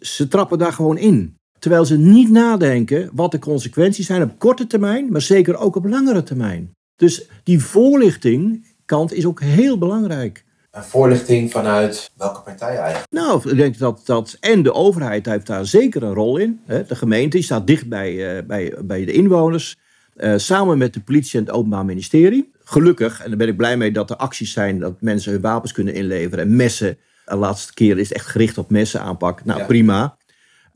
ze 0.00 0.28
trappen 0.28 0.58
daar 0.58 0.72
gewoon 0.72 0.98
in. 0.98 1.34
Terwijl 1.58 1.84
ze 1.84 1.98
niet 1.98 2.30
nadenken 2.30 3.10
wat 3.12 3.30
de 3.30 3.38
consequenties 3.38 4.06
zijn 4.06 4.22
op 4.22 4.38
korte 4.38 4.66
termijn, 4.66 5.12
maar 5.12 5.20
zeker 5.20 5.56
ook 5.56 5.76
op 5.76 5.84
langere 5.84 6.22
termijn. 6.22 6.72
Dus 6.96 7.28
die 7.42 7.60
voorlichting 7.60 8.66
kant 8.84 9.12
is 9.12 9.26
ook 9.26 9.40
heel 9.40 9.78
belangrijk. 9.78 10.44
Een 10.74 10.82
voorlichting 10.82 11.50
vanuit 11.50 12.10
welke 12.16 12.40
partij 12.40 12.76
eigenlijk? 12.76 13.10
Nou, 13.10 13.50
ik 13.50 13.56
denk 13.56 13.78
dat, 13.78 14.00
dat 14.04 14.36
en 14.40 14.62
de 14.62 14.72
overheid 14.72 15.26
heeft 15.26 15.46
daar 15.46 15.66
zeker 15.66 16.02
een 16.02 16.14
rol 16.14 16.36
in. 16.36 16.60
De 16.66 16.94
gemeente 16.94 17.42
staat 17.42 17.66
dicht 17.66 17.88
bij, 17.88 18.36
uh, 18.36 18.46
bij, 18.46 18.74
bij 18.84 19.04
de 19.04 19.12
inwoners. 19.12 19.76
Uh, 20.16 20.34
samen 20.36 20.78
met 20.78 20.94
de 20.94 21.00
politie 21.00 21.38
en 21.38 21.44
het 21.44 21.54
Openbaar 21.54 21.84
Ministerie. 21.84 22.52
Gelukkig, 22.64 23.22
en 23.22 23.28
daar 23.28 23.38
ben 23.38 23.48
ik 23.48 23.56
blij 23.56 23.76
mee 23.76 23.92
dat 23.92 24.10
er 24.10 24.16
acties 24.16 24.52
zijn 24.52 24.78
dat 24.78 25.00
mensen 25.00 25.32
hun 25.32 25.40
wapens 25.40 25.72
kunnen 25.72 25.94
inleveren 25.94 26.44
en 26.44 26.56
messen 26.56 26.98
de 27.24 27.36
laatste 27.36 27.74
keer 27.74 27.98
is 27.98 28.08
het 28.08 28.18
echt 28.18 28.26
gericht 28.26 28.58
op 28.58 28.70
messenaanpak. 28.70 29.44
Nou, 29.44 29.64
prima. 29.64 30.16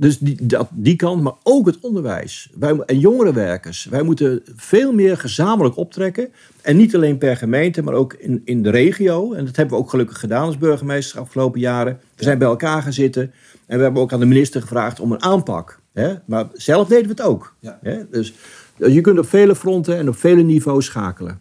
Dus 0.01 0.19
die, 0.19 0.47
dat, 0.47 0.69
die 0.73 0.97
kant, 0.97 1.23
maar 1.23 1.33
ook 1.43 1.67
het 1.67 1.79
onderwijs. 1.81 2.51
Wij, 2.59 2.77
en 2.77 2.99
jongerenwerkers. 2.99 3.85
Wij 3.85 4.03
moeten 4.03 4.43
veel 4.57 4.93
meer 4.93 5.17
gezamenlijk 5.17 5.77
optrekken. 5.77 6.33
En 6.63 6.77
niet 6.77 6.95
alleen 6.95 7.19
per 7.19 7.37
gemeente, 7.37 7.83
maar 7.83 7.95
ook 7.95 8.13
in, 8.13 8.43
in 8.45 8.63
de 8.63 8.71
regio. 8.71 9.33
En 9.33 9.45
dat 9.45 9.57
hebben 9.57 9.77
we 9.77 9.83
ook 9.83 9.91
gelukkig 9.91 10.19
gedaan 10.19 10.47
als 10.47 10.59
burgemeester 10.59 11.17
de 11.17 11.23
afgelopen 11.23 11.61
jaren. 11.61 12.01
We 12.17 12.23
zijn 12.23 12.39
bij 12.39 12.49
elkaar 12.49 12.83
gaan 12.83 12.93
zitten. 12.93 13.33
En 13.67 13.77
we 13.77 13.83
hebben 13.83 14.03
ook 14.03 14.13
aan 14.13 14.21
de 14.21 14.27
minister 14.27 14.61
gevraagd 14.61 15.01
om 15.01 15.13
een 15.13 15.23
aanpak. 15.23 15.81
Hè? 15.93 16.15
Maar 16.25 16.47
zelf 16.53 16.89
deden 16.89 17.05
we 17.05 17.11
het 17.11 17.23
ook. 17.23 17.55
Hè? 17.83 18.09
Dus 18.11 18.35
je 18.77 19.01
kunt 19.01 19.19
op 19.19 19.29
vele 19.29 19.55
fronten 19.55 19.97
en 19.97 20.09
op 20.09 20.17
vele 20.17 20.43
niveaus 20.43 20.85
schakelen. 20.85 21.41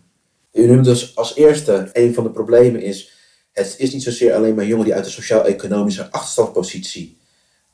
U 0.54 0.68
noemt 0.68 0.86
dus 0.86 1.16
als 1.16 1.36
eerste, 1.36 1.90
een 1.94 2.14
van 2.14 2.24
de 2.24 2.30
problemen 2.30 2.82
is 2.82 3.16
het 3.58 3.76
is 3.78 3.94
niet 3.94 4.04
zozeer 4.04 4.34
alleen 4.34 4.56
maar 4.56 4.66
jongeren 4.66 4.86
die 4.86 4.96
uit 4.96 5.06
een 5.06 5.12
sociaal-economische 5.12 6.12
achterstandpositie 6.12 7.17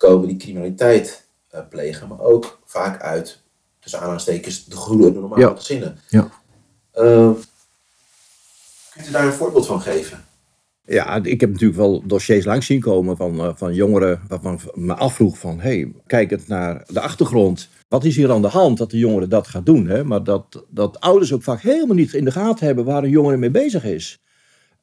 komen, 0.08 0.28
die 0.28 0.38
criminaliteit 0.38 1.26
uh, 1.56 1.60
plegen, 1.70 2.08
maar 2.08 2.20
ook 2.20 2.60
vaak 2.66 3.02
uit, 3.02 3.42
tussen 3.80 4.00
aanhalingstekens, 4.00 4.66
de 4.66 4.76
groene 4.76 5.08
en 5.08 5.14
de 5.14 5.20
normale 5.20 5.42
ja. 5.42 5.56
gezinnen. 5.56 5.98
Ja. 6.10 6.30
Uh, 6.96 7.32
kunt 8.94 9.08
u 9.08 9.12
daar 9.12 9.26
een 9.26 9.34
voorbeeld 9.34 9.66
van 9.66 9.82
geven? 9.82 10.26
Ja, 10.86 11.24
ik 11.24 11.42
heb 11.42 11.52
natuurlijk 11.52 11.80
wel 11.80 12.04
dossiers 12.06 12.46
langs 12.46 12.66
zien 12.66 12.80
komen 12.80 13.18
van, 13.18 13.36
uh, 13.36 13.50
van 13.56 13.74
jongeren 13.74 14.22
waarvan 14.28 14.60
me 14.74 14.94
afvroeg 14.94 15.38
van, 15.38 15.60
hé, 15.60 15.80
hey, 15.80 15.92
kijkend 16.08 16.48
naar 16.48 16.84
de 16.88 17.00
achtergrond, 17.00 17.70
wat 17.88 18.04
is 18.04 18.16
hier 18.16 18.32
aan 18.32 18.42
de 18.42 18.48
hand 18.48 18.78
dat 18.78 18.92
de 18.92 18.98
jongere 18.98 19.28
dat 19.28 19.48
gaat 19.48 19.66
doen? 19.66 19.88
Hè? 19.88 20.04
Maar 20.04 20.24
dat, 20.24 20.66
dat 20.70 21.00
ouders 21.00 21.34
ook 21.34 21.44
vaak 21.44 21.62
helemaal 21.62 21.96
niet 21.96 22.14
in 22.14 22.26
de 22.26 22.32
gaten 22.32 22.66
hebben 22.66 22.86
waar 22.86 23.04
een 23.04 23.10
jongere 23.10 23.38
mee 23.38 23.52
bezig 23.52 23.84
is. 23.84 24.22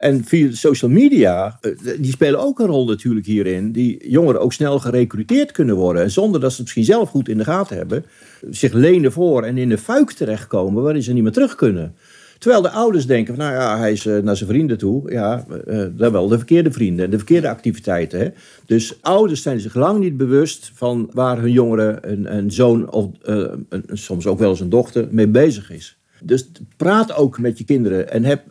En 0.00 0.25
via 0.25 0.52
social 0.52 0.90
media, 0.90 1.59
eh, 1.61 1.73
die 1.99 2.11
spelen 2.11 2.40
ook 2.40 2.59
een 2.59 2.66
rol 2.66 2.87
natuurlijk 2.87 3.26
hierin. 3.26 3.73
Die 3.73 4.11
jongeren 4.11 4.40
ook 4.40 4.52
snel 4.52 4.78
gerecruiteerd 4.78 5.52
kunnen 5.52 5.76
worden. 5.76 6.02
En 6.02 6.11
zonder 6.11 6.40
dat 6.40 6.50
ze 6.50 6.57
het 6.57 6.64
misschien 6.64 6.85
zelf 6.85 7.09
goed 7.09 7.28
in 7.28 7.38
de 7.38 7.45
gaten 7.45 7.76
hebben. 7.76 8.04
Zich 8.50 8.73
lenen 8.73 9.12
voor 9.12 9.42
en 9.42 9.59
in 9.59 9.69
de 9.69 9.78
fuik 9.78 10.11
terechtkomen 10.11 10.83
waarin 10.83 11.02
ze 11.02 11.12
niet 11.12 11.23
meer 11.23 11.33
terug 11.33 11.54
kunnen. 11.54 11.95
Terwijl 12.38 12.62
de 12.62 12.71
ouders 12.71 13.07
denken, 13.07 13.35
van, 13.35 13.45
nou 13.45 13.57
ja, 13.57 13.78
hij 13.78 13.92
is 13.92 14.07
eh, 14.07 14.19
naar 14.19 14.37
zijn 14.37 14.50
vrienden 14.50 14.78
toe. 14.78 15.12
Ja, 15.12 15.47
uh, 15.66 15.87
dan 15.92 16.12
wel 16.12 16.28
de 16.28 16.37
verkeerde 16.37 16.73
vrienden 16.73 17.04
en 17.04 17.11
de 17.11 17.16
verkeerde 17.16 17.49
activiteiten. 17.49 18.21
Hè? 18.21 18.28
Dus 18.66 19.02
ouders 19.02 19.42
zijn 19.42 19.61
zich 19.61 19.75
lang 19.75 19.99
niet 19.99 20.16
bewust 20.16 20.71
van 20.75 21.11
waar 21.12 21.38
hun 21.38 21.52
jongere, 21.52 21.99
een, 22.00 22.37
een 22.37 22.52
zoon 22.52 22.90
of 22.90 23.07
een, 23.23 23.66
soms 23.92 24.26
ook 24.26 24.38
wel 24.38 24.50
eens 24.50 24.61
een 24.61 24.69
dochter 24.69 25.09
mee 25.11 25.28
bezig 25.28 25.71
is. 25.71 25.99
Dus 26.23 26.50
praat 26.76 27.14
ook 27.14 27.38
met 27.38 27.59
je 27.59 27.64
kinderen 27.64 28.11
en 28.11 28.25
heb 28.25 28.42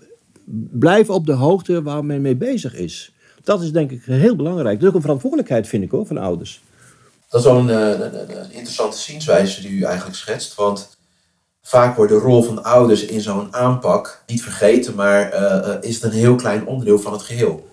blijf 0.72 1.10
op 1.10 1.26
de 1.26 1.34
hoogte 1.34 1.82
waar 1.82 2.06
men 2.06 2.22
mee 2.22 2.36
bezig 2.36 2.76
is. 2.76 3.14
Dat 3.44 3.62
is 3.62 3.72
denk 3.72 3.92
ik 3.92 4.04
heel 4.04 4.36
belangrijk. 4.36 4.74
Dat 4.74 4.82
is 4.82 4.88
ook 4.88 4.96
een 4.96 5.02
verantwoordelijkheid, 5.02 5.68
vind 5.68 5.84
ik 5.84 5.92
hoor, 5.92 6.06
van 6.06 6.18
ouders. 6.18 6.62
Dat 7.30 7.40
is 7.40 7.46
wel 7.46 7.58
een, 7.58 7.68
een, 7.68 8.02
een, 8.02 8.40
een 8.40 8.52
interessante 8.52 8.98
zienswijze 8.98 9.62
die 9.62 9.72
u 9.72 9.84
eigenlijk 9.84 10.18
schetst. 10.18 10.56
Want 10.56 10.98
vaak 11.62 11.96
wordt 11.96 12.12
de 12.12 12.18
rol 12.18 12.44
van 12.44 12.64
ouders 12.64 13.06
in 13.06 13.22
zo'n 13.22 13.54
aanpak 13.54 14.24
niet 14.28 14.44
vergeten, 14.44 14.96
maar 14.96 15.34
uh, 15.34 15.76
is 15.82 15.96
het 15.96 16.04
een 16.04 16.20
heel 16.20 16.36
klein 16.36 16.66
onderdeel 16.66 17.00
van 17.00 17.14
het 17.14 17.22
geheel. 17.22 17.68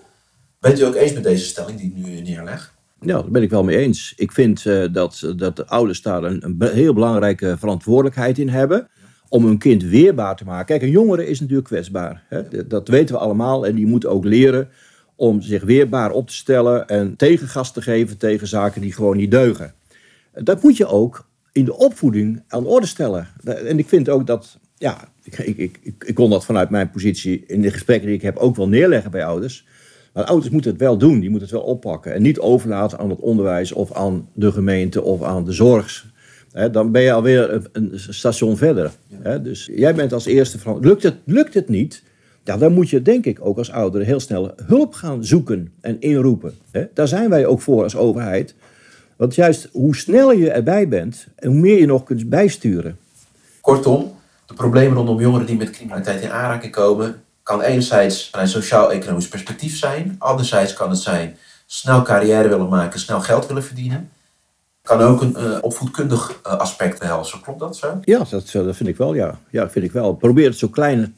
Bent 0.59 0.79
u 0.79 0.83
ook 0.83 0.95
eens 0.95 1.13
met 1.13 1.23
deze 1.23 1.45
stelling 1.45 1.79
die 1.79 1.89
ik 1.89 1.95
nu 1.95 2.21
neerleg? 2.21 2.75
Ja, 2.99 3.13
daar 3.13 3.31
ben 3.31 3.41
ik 3.41 3.49
wel 3.49 3.63
mee 3.63 3.77
eens. 3.77 4.13
Ik 4.15 4.31
vind 4.31 4.65
uh, 4.65 4.85
dat, 4.91 5.33
dat 5.35 5.55
de 5.55 5.67
ouders 5.67 6.01
daar 6.01 6.23
een, 6.23 6.43
een, 6.43 6.69
heel 6.73 6.93
belangrijke 6.93 7.55
verantwoordelijkheid 7.57 8.37
in 8.37 8.49
hebben. 8.49 8.89
Om 9.29 9.45
hun 9.45 9.57
kind 9.57 9.83
weerbaar 9.83 10.35
te 10.35 10.45
maken. 10.45 10.65
Kijk, 10.65 10.81
een 10.81 10.89
jongere 10.89 11.27
is 11.27 11.39
natuurlijk 11.39 11.67
kwetsbaar. 11.67 12.23
Hè? 12.29 12.67
Dat 12.67 12.87
weten 12.87 13.15
we 13.15 13.21
allemaal. 13.21 13.65
En 13.65 13.75
die 13.75 13.85
moet 13.85 14.05
ook 14.05 14.25
leren 14.25 14.69
om 15.15 15.41
zich 15.41 15.63
weerbaar 15.63 16.11
op 16.11 16.27
te 16.27 16.33
stellen. 16.33 16.87
En 16.87 17.15
tegengas 17.15 17.73
te 17.73 17.81
geven 17.81 18.17
tegen 18.17 18.47
zaken 18.47 18.81
die 18.81 18.93
gewoon 18.93 19.17
niet 19.17 19.31
deugen. 19.31 19.73
Dat 20.33 20.63
moet 20.63 20.77
je 20.77 20.87
ook 20.87 21.27
in 21.51 21.65
de 21.65 21.77
opvoeding 21.77 22.43
aan 22.47 22.65
orde 22.65 22.87
stellen. 22.87 23.27
En 23.43 23.79
ik 23.79 23.87
vind 23.87 24.09
ook 24.09 24.27
dat. 24.27 24.59
Ja, 24.75 25.09
ik, 25.23 25.37
ik, 25.37 25.57
ik, 25.57 26.03
ik 26.05 26.15
kon 26.15 26.29
dat 26.29 26.45
vanuit 26.45 26.69
mijn 26.69 26.89
positie 26.89 27.43
in 27.47 27.61
de 27.61 27.71
gesprekken 27.71 28.07
die 28.07 28.15
ik 28.15 28.21
heb 28.21 28.37
ook 28.37 28.55
wel 28.55 28.67
neerleggen 28.67 29.11
bij 29.11 29.25
ouders. 29.25 29.65
Maar 30.13 30.25
ouders 30.25 30.49
moeten 30.51 30.71
het 30.71 30.79
wel 30.79 30.97
doen, 30.97 31.19
die 31.19 31.29
moeten 31.29 31.49
het 31.49 31.57
wel 31.57 31.67
oppakken. 31.67 32.13
En 32.13 32.21
niet 32.21 32.39
overlaten 32.39 32.99
aan 32.99 33.09
het 33.09 33.19
onderwijs 33.19 33.71
of 33.71 33.91
aan 33.93 34.29
de 34.33 34.51
gemeente 34.51 35.01
of 35.01 35.23
aan 35.23 35.45
de 35.45 35.51
zorg. 35.51 36.05
dan 36.71 36.91
ben 36.91 37.01
je 37.01 37.11
alweer 37.11 37.69
een 37.71 37.91
station 37.93 38.57
verder. 38.57 38.91
Dus 39.41 39.69
jij 39.71 39.95
bent 39.95 40.13
als 40.13 40.25
eerste 40.25 40.59
van. 40.59 40.79
Lukt 40.79 41.03
het, 41.03 41.15
lukt 41.25 41.53
het 41.53 41.69
niet? 41.69 42.03
Ja, 42.43 42.57
dan 42.57 42.73
moet 42.73 42.89
je 42.89 43.01
denk 43.01 43.25
ik 43.25 43.37
ook 43.41 43.57
als 43.57 43.71
ouder 43.71 44.01
heel 44.01 44.19
snel 44.19 44.51
hulp 44.65 44.93
gaan 44.93 45.25
zoeken 45.25 45.71
en 45.81 46.01
inroepen. 46.01 46.57
Daar 46.93 47.07
zijn 47.07 47.29
wij 47.29 47.45
ook 47.45 47.61
voor 47.61 47.83
als 47.83 47.95
overheid. 47.95 48.55
Want 49.15 49.35
juist 49.35 49.69
hoe 49.71 49.95
sneller 49.95 50.37
je 50.37 50.51
erbij 50.51 50.87
bent, 50.87 51.27
en 51.35 51.49
hoe 51.49 51.59
meer 51.59 51.79
je 51.79 51.85
nog 51.85 52.03
kunt 52.03 52.29
bijsturen. 52.29 52.97
Kortom, 53.61 54.15
de 54.45 54.53
problemen 54.53 54.97
rondom 54.97 55.19
jongeren 55.19 55.45
die 55.45 55.57
met 55.57 55.69
criminaliteit 55.69 56.21
in 56.21 56.31
aanraking 56.31 56.71
komen, 56.71 57.21
kan 57.43 57.61
enerzijds 57.61 58.29
vanuit 58.29 58.49
sociaal-economisch 58.49 59.27
perspectief 59.27 59.77
zijn. 59.77 60.15
Anderzijds 60.17 60.73
kan 60.73 60.89
het 60.89 60.99
zijn 60.99 61.37
snel 61.65 62.01
carrière 62.01 62.47
willen 62.47 62.69
maken, 62.69 62.99
snel 62.99 63.21
geld 63.21 63.47
willen 63.47 63.63
verdienen. 63.63 64.09
Kan 64.87 65.01
ook 65.01 65.21
een 65.21 65.35
uh, 65.37 65.57
opvoedkundig 65.61 66.39
uh, 66.47 66.57
aspect 66.57 66.99
behelzen. 66.99 67.41
Klopt 67.41 67.59
dat 67.59 67.77
zo? 67.77 67.99
Ja, 68.01 68.17
dat, 68.29 68.49
dat 68.51 68.75
vind 68.75 68.89
ik 68.89 68.97
wel. 68.97 69.13
Ja. 69.13 69.39
ja, 69.49 69.69
vind 69.69 69.85
ik 69.85 69.91
wel. 69.91 70.13
Probeer 70.13 70.45
het 70.45 70.57
zo 70.57 70.67
klein, 70.67 71.15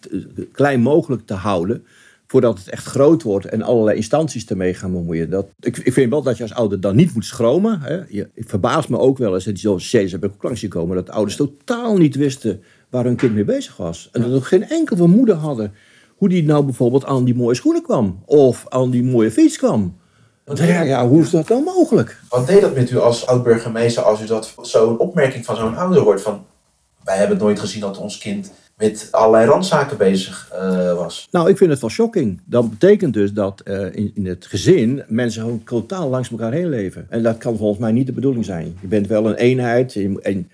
klein 0.52 0.82
mogelijk 0.82 1.26
te 1.26 1.34
houden 1.34 1.86
voordat 2.28 2.58
het 2.58 2.70
echt 2.70 2.86
groot 2.86 3.24
wordt 3.24 3.46
en 3.46 3.62
allerlei 3.62 3.96
instanties 3.96 4.46
ermee 4.46 4.74
gaan 4.74 4.92
bemoeien. 4.92 5.30
Dat, 5.30 5.48
ik, 5.60 5.78
ik 5.78 5.94
vind 5.94 6.10
wel 6.10 6.22
dat 6.22 6.38
je 6.38 6.44
als 6.44 6.54
ouder 6.54 6.82
dan 6.82 6.96
niet 6.96 7.14
moet 7.14 7.26
schromen. 7.26 7.82
Hè. 7.82 8.00
Je, 8.08 8.30
ik 8.34 8.50
verbaas 8.50 8.88
me 8.88 8.98
ook 8.98 9.18
wel 9.18 9.34
eens, 9.34 9.44
dat 9.44 9.58
zoals 9.58 9.88
C's 9.88 10.12
heb 10.12 10.24
ik 10.24 10.32
ook 10.34 10.44
langs 10.44 10.60
gekomen, 10.60 10.96
dat 10.96 11.10
ouders 11.10 11.36
totaal 11.36 11.98
niet 11.98 12.16
wisten 12.16 12.62
waar 12.90 13.04
hun 13.04 13.16
kind 13.16 13.34
mee 13.34 13.44
bezig 13.44 13.78
was. 13.78 14.10
En 14.12 14.22
dat 14.22 14.34
ook 14.34 14.48
geen 14.48 14.70
enkel 14.70 14.96
vermoeden 14.96 15.38
hadden 15.38 15.74
hoe 16.16 16.30
die 16.30 16.44
nou 16.44 16.64
bijvoorbeeld 16.64 17.06
aan 17.06 17.24
die 17.24 17.36
mooie 17.36 17.56
schoenen 17.56 17.82
kwam. 17.82 18.24
Of 18.26 18.66
aan 18.68 18.90
die 18.90 19.04
mooie 19.04 19.32
fiets 19.32 19.58
kwam. 19.58 19.99
Ja, 20.53 20.82
ja, 20.82 21.08
hoe 21.08 21.22
is 21.22 21.29
dat 21.29 21.48
dan 21.48 21.63
mogelijk? 21.63 22.20
Wat 22.29 22.48
deed 22.48 22.62
dat 22.62 22.75
met 22.75 22.91
u 22.91 22.98
als 22.98 23.27
oud-burgemeester 23.27 24.03
als 24.03 24.22
u 24.22 24.25
dat 24.25 24.53
zo'n 24.62 24.98
opmerking 24.98 25.46
van 25.46 25.56
zo'n 25.56 25.77
ouder 25.77 26.01
hoort 26.01 26.22
van... 26.22 26.46
wij 27.03 27.18
hebben 27.18 27.36
het 27.36 27.46
nooit 27.46 27.60
gezien 27.60 27.82
dat 27.82 27.98
ons 27.98 28.18
kind 28.18 28.51
met 28.77 29.08
allerlei 29.12 29.46
randzaken 29.46 29.98
bezig 29.98 30.51
uh, 30.53 30.94
was. 30.94 31.27
Nou, 31.32 31.50
ik 31.50 31.58
vind 31.58 31.70
het 31.70 31.82
wel 31.82 31.89
shocking. 31.89 32.41
Dat 32.46 32.70
betekent 32.70 33.13
dus 33.13 33.34
dat 33.34 33.62
uh, 33.65 33.96
in, 33.96 34.12
in, 34.15 34.25
het 34.25 34.46
gezin 34.46 35.03
mensen 35.08 35.41
gewoon 35.41 35.63
totaal 35.63 36.10
langs 36.10 36.32
elkaar 36.32 36.51
heen 36.51 36.70
leven. 36.70 37.06
En 37.10 37.24
dat 37.24 37.38
kan 37.38 37.58
volgens 37.58 37.79
mij 37.79 37.91
niet 37.91 38.06
de 38.06 38.12
bedoeling 38.12 38.46
zijn. 38.46 38.77
Je 38.82 38.88
bent 38.88 39.08
wel 39.08 39.27
een 39.27 39.36
eenheid 39.36 39.96
en 40.22 40.50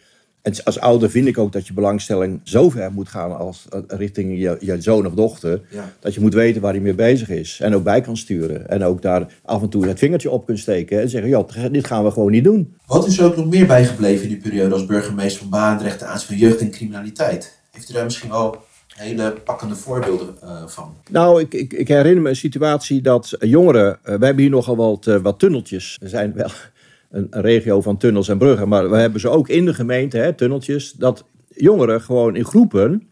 en 0.45 0.63
als 0.63 0.79
ouder 0.79 1.09
vind 1.09 1.27
ik 1.27 1.37
ook 1.37 1.51
dat 1.51 1.67
je 1.67 1.73
belangstelling 1.73 2.39
zo 2.43 2.69
ver 2.69 2.91
moet 2.91 3.09
gaan 3.09 3.37
als 3.37 3.65
eh, 3.69 3.79
richting 3.87 4.39
je, 4.39 4.57
je 4.59 4.81
zoon 4.81 5.07
of 5.07 5.13
dochter. 5.13 5.61
Dat 5.99 6.13
je 6.13 6.21
moet 6.21 6.33
weten 6.33 6.61
waar 6.61 6.71
hij 6.71 6.81
mee 6.81 6.93
bezig 6.93 7.29
is. 7.29 7.59
En 7.61 7.75
ook 7.75 7.83
bij 7.83 8.01
kan 8.01 8.17
sturen. 8.17 8.69
En 8.69 8.83
ook 8.83 9.01
daar 9.01 9.33
af 9.43 9.61
en 9.61 9.69
toe 9.69 9.87
het 9.87 9.99
vingertje 9.99 10.29
op 10.29 10.45
kunt 10.45 10.59
steken. 10.59 11.01
En 11.01 11.09
zeggen, 11.09 11.29
ja, 11.29 11.69
dit 11.69 11.87
gaan 11.87 12.03
we 12.03 12.11
gewoon 12.11 12.31
niet 12.31 12.43
doen. 12.43 12.75
Wat 12.85 13.07
is 13.07 13.17
er 13.17 13.25
ook 13.25 13.35
nog 13.35 13.45
meer 13.45 13.65
bijgebleven 13.65 14.23
in 14.23 14.29
die 14.29 14.37
periode 14.37 14.73
als 14.73 14.85
burgemeester 14.85 15.41
van 15.41 15.49
Baandrecht 15.49 15.99
ten 15.99 16.07
aanzien 16.07 16.27
van 16.27 16.37
jeugd 16.37 16.61
en 16.61 16.71
criminaliteit? 16.71 17.59
Heeft 17.71 17.89
u 17.89 17.93
daar 17.93 18.03
misschien 18.03 18.29
wel 18.29 18.57
hele 18.95 19.31
pakkende 19.31 19.75
voorbeelden 19.75 20.35
uh, 20.43 20.67
van? 20.67 20.95
Nou, 21.09 21.41
ik, 21.41 21.53
ik, 21.53 21.73
ik, 21.73 21.87
herinner 21.87 22.21
me 22.21 22.29
een 22.29 22.35
situatie 22.35 23.01
dat 23.01 23.35
jongeren... 23.39 23.87
Uh, 23.87 23.97
wij 24.03 24.27
hebben 24.27 24.43
hier 24.43 24.49
nogal 24.49 24.75
wat, 24.75 25.05
uh, 25.05 25.15
wat 25.15 25.39
tunneltjes. 25.39 25.97
Er 26.01 26.09
zijn 26.09 26.33
wel 26.33 26.49
een, 27.15 27.27
regio 27.29 27.81
van 27.81 27.97
tunnels 27.97 28.27
en 28.27 28.37
bruggen. 28.37 28.67
Maar 28.67 28.89
we 28.89 28.97
hebben 28.97 29.19
ze 29.19 29.29
ook 29.29 29.49
in 29.49 29.65
de 29.65 29.73
gemeente, 29.73 30.17
hè, 30.17 30.33
tunneltjes. 30.33 30.91
Dat 30.91 31.25
jongeren 31.47 32.01
gewoon 32.01 32.35
in 32.35 32.45
groepen 32.45 33.07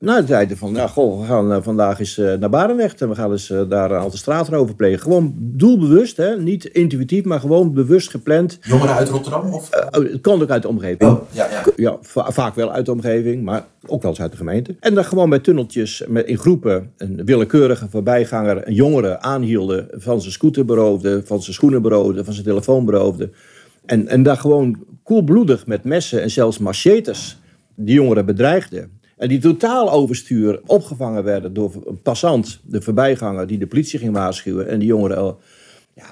nou, 0.00 0.26
zeiden 0.26 0.56
van, 0.56 0.72
nou, 0.72 0.88
goh, 0.88 1.20
we 1.20 1.26
gaan 1.26 1.52
uh, 1.52 1.58
vandaag 1.60 1.98
eens 1.98 2.18
uh, 2.18 2.34
naar 2.34 2.50
Barendrecht 2.50 3.00
en 3.00 3.08
we 3.08 3.14
gaan 3.14 3.30
eens 3.30 3.50
uh, 3.50 3.62
daar 3.68 3.90
een 3.90 4.00
aantal 4.00 4.18
straatroven 4.18 4.76
plegen. 4.76 5.00
Gewoon 5.00 5.34
doelbewust, 5.36 6.16
hè? 6.16 6.36
niet 6.36 6.64
intuïtief, 6.64 7.24
maar 7.24 7.40
gewoon 7.40 7.74
bewust 7.74 8.10
gepland. 8.10 8.58
Jongeren 8.62 8.94
uit 8.94 9.08
Rotterdam? 9.08 9.52
Of? 9.52 9.68
Oh, 9.70 9.90
het 9.90 10.20
kan 10.20 10.42
ook 10.42 10.50
uit 10.50 10.62
de 10.62 10.68
omgeving. 10.68 11.10
Oh, 11.10 11.20
ja, 11.30 11.46
ja. 11.50 11.62
ja 11.76 11.98
vaak 12.10 12.54
wel 12.54 12.72
uit 12.72 12.86
de 12.86 12.92
omgeving, 12.92 13.44
maar 13.44 13.64
ook 13.86 14.02
wel 14.02 14.10
eens 14.10 14.20
uit 14.20 14.30
de 14.30 14.36
gemeente. 14.36 14.76
En 14.80 14.94
dan 14.94 15.04
gewoon 15.04 15.28
bij 15.28 15.38
tunneltjes 15.38 16.04
met, 16.08 16.26
in 16.26 16.38
groepen 16.38 16.92
een 16.96 17.24
willekeurige 17.24 17.88
voorbijganger, 17.88 18.66
een 18.66 18.74
jongere 18.74 19.20
aanhielden, 19.20 19.88
van 19.90 20.20
zijn 20.20 20.32
scooter 20.32 20.64
beroofde, 20.64 21.22
van 21.24 21.42
zijn 21.42 21.54
schoenen 21.54 21.82
beroofde, 21.82 22.24
van 22.24 22.32
zijn 22.32 22.46
telefoon 22.46 22.84
beroofde. 22.84 23.30
En, 23.86 24.08
en 24.08 24.22
daar 24.22 24.36
gewoon 24.36 24.84
koelbloedig 25.02 25.66
met 25.66 25.84
messen 25.84 26.22
en 26.22 26.30
zelfs 26.30 26.58
machetes 26.58 27.38
die 27.74 27.94
jongeren 27.94 28.26
bedreigden. 28.26 28.99
En 29.20 29.28
die 29.28 29.38
totaal 29.38 29.90
overstuur 29.90 30.60
opgevangen 30.66 31.24
werden 31.24 31.52
door 31.54 31.82
een 31.86 32.02
passant, 32.02 32.60
de 32.62 32.82
voorbijganger, 32.82 33.46
die 33.46 33.58
de 33.58 33.66
politie 33.66 33.98
ging 33.98 34.12
waarschuwen. 34.12 34.68
En 34.68 34.78
die 34.78 34.88
jongeren. 34.88 35.36
Ja, 35.94 36.10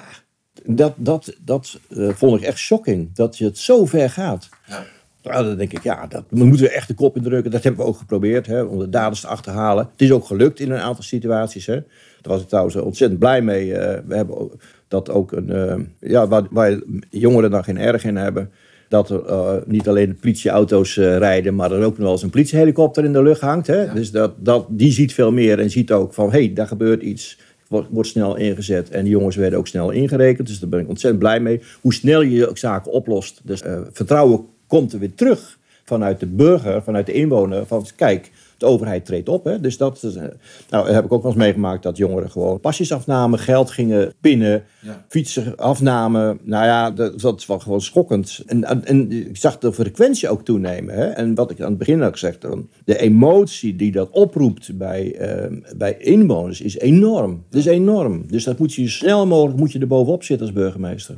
dat, 0.64 0.94
dat, 0.96 1.36
dat 1.44 1.78
uh, 1.88 2.08
vond 2.08 2.40
ik 2.40 2.46
echt 2.46 2.58
shocking. 2.58 3.14
Dat 3.14 3.38
je 3.38 3.44
het 3.44 3.58
zo 3.58 3.84
ver 3.84 4.10
gaat. 4.10 4.48
Ja. 4.66 4.84
Nou, 5.22 5.44
dan 5.44 5.56
denk 5.56 5.72
ik, 5.72 5.82
ja, 5.82 6.06
dat 6.06 6.30
moeten 6.30 6.66
we 6.66 6.70
echt 6.70 6.88
de 6.88 6.94
kop 6.94 7.16
indrukken. 7.16 7.50
Dat 7.50 7.62
hebben 7.62 7.80
we 7.80 7.88
ook 7.88 7.98
geprobeerd, 7.98 8.46
hè, 8.46 8.62
om 8.62 8.78
de 8.78 8.88
daders 8.88 9.20
te 9.20 9.26
achterhalen. 9.26 9.88
Het 9.92 10.02
is 10.02 10.12
ook 10.12 10.26
gelukt 10.26 10.60
in 10.60 10.70
een 10.70 10.80
aantal 10.80 11.04
situaties. 11.04 11.66
Hè. 11.66 11.74
Daar 11.74 12.32
was 12.32 12.40
ik 12.40 12.48
trouwens 12.48 12.76
ontzettend 12.76 13.20
blij 13.20 13.42
mee. 13.42 13.66
Uh, 13.66 13.74
we 14.06 14.16
hebben 14.16 14.50
dat 14.88 15.10
ook 15.10 15.32
een, 15.32 15.50
uh, 15.50 16.10
ja, 16.10 16.28
waar, 16.28 16.46
waar 16.50 16.80
jongeren 17.10 17.50
dan 17.50 17.64
geen 17.64 17.78
erg 17.78 18.04
in 18.04 18.16
hebben 18.16 18.50
dat 18.88 19.10
er 19.10 19.22
uh, 19.28 19.52
niet 19.66 19.88
alleen 19.88 20.16
politieauto's 20.20 20.96
uh, 20.96 21.16
rijden, 21.16 21.54
maar 21.54 21.72
er 21.72 21.84
ook 21.84 21.96
nog 21.96 21.98
wel 21.98 22.10
eens 22.10 22.22
een 22.22 22.30
politiehelikopter 22.30 23.04
in 23.04 23.12
de 23.12 23.22
lucht 23.22 23.40
hangt. 23.40 23.66
Hè? 23.66 23.92
Dus 23.92 24.10
dat, 24.10 24.32
dat, 24.36 24.66
die 24.68 24.92
ziet 24.92 25.14
veel 25.14 25.32
meer 25.32 25.58
en 25.58 25.70
ziet 25.70 25.92
ook 25.92 26.14
van, 26.14 26.30
hé, 26.30 26.38
hey, 26.38 26.52
daar 26.52 26.66
gebeurt 26.66 27.02
iets. 27.02 27.38
Wordt, 27.68 27.88
wordt 27.90 28.08
snel 28.08 28.36
ingezet 28.36 28.90
en 28.90 29.02
die 29.02 29.12
jongens 29.12 29.36
werden 29.36 29.58
ook 29.58 29.66
snel 29.66 29.90
ingerekend. 29.90 30.48
Dus 30.48 30.58
daar 30.58 30.68
ben 30.68 30.80
ik 30.80 30.88
ontzettend 30.88 31.22
blij 31.22 31.40
mee. 31.40 31.60
Hoe 31.80 31.94
snel 31.94 32.22
je 32.22 32.50
zaken 32.54 32.92
oplost. 32.92 33.40
Dus 33.44 33.62
uh, 33.62 33.80
vertrouwen 33.92 34.46
komt 34.66 34.92
er 34.92 34.98
weer 34.98 35.14
terug 35.14 35.58
vanuit 35.84 36.20
de 36.20 36.26
burger, 36.26 36.82
vanuit 36.82 37.06
de 37.06 37.12
inwoner. 37.12 37.66
Van 37.66 37.86
kijk, 37.96 38.30
de 38.58 38.66
overheid 38.66 39.04
treedt 39.04 39.28
op. 39.28 39.44
Hè? 39.44 39.60
Dus 39.60 39.76
dat 39.76 40.02
eh, 40.02 40.22
nou, 40.70 40.90
heb 40.90 41.04
ik 41.04 41.12
ook 41.12 41.22
wel 41.22 41.30
eens 41.30 41.40
meegemaakt 41.40 41.82
dat 41.82 41.96
jongeren 41.96 42.30
gewoon 42.30 42.60
pasjes 42.60 42.92
afnamen, 42.92 43.38
geld 43.38 43.70
gingen 43.70 44.12
pinnen, 44.20 44.64
fietsen 45.08 45.56
afnamen. 45.56 46.38
Nou 46.42 46.64
ja, 46.64 46.90
dat, 46.90 47.20
dat 47.20 47.46
was 47.46 47.62
gewoon 47.62 47.80
schokkend. 47.80 48.42
En, 48.46 48.84
en, 48.84 49.12
ik 49.12 49.36
zag 49.36 49.58
de 49.58 49.72
frequentie 49.72 50.28
ook 50.28 50.44
toenemen. 50.44 50.94
Hè? 50.94 51.06
En 51.06 51.34
wat 51.34 51.50
ik 51.50 51.60
aan 51.60 51.68
het 51.68 51.78
begin 51.78 52.02
ook 52.02 52.12
gezegd, 52.12 52.46
de 52.84 52.98
emotie 52.98 53.76
die 53.76 53.92
dat 53.92 54.10
oproept 54.10 54.78
bij, 54.78 55.16
uh, 55.20 55.60
bij 55.76 55.96
inwoners 55.98 56.60
is 56.60 56.78
enorm. 56.78 57.44
Dat 57.50 57.60
is 57.60 57.66
enorm. 57.66 58.24
Dus 58.26 58.44
dat 58.44 58.58
moet 58.58 58.74
je 58.74 58.88
snel 58.88 59.26
mogelijk 59.26 59.58
moet 59.58 59.72
je 59.72 59.78
er 59.78 59.86
bovenop 59.86 60.22
zitten 60.24 60.46
als 60.46 60.54
burgemeester. 60.54 61.16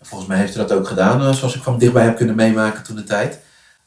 Volgens 0.00 0.28
mij 0.28 0.38
heeft 0.38 0.54
u 0.54 0.58
dat 0.58 0.72
ook 0.72 0.86
gedaan, 0.86 1.20
eh, 1.20 1.32
zoals 1.32 1.56
ik 1.56 1.62
van 1.62 1.78
dichtbij 1.78 2.04
heb 2.04 2.16
kunnen 2.16 2.36
meemaken 2.36 2.84
toen 2.84 2.96
de 2.96 3.04
tijd. 3.04 3.40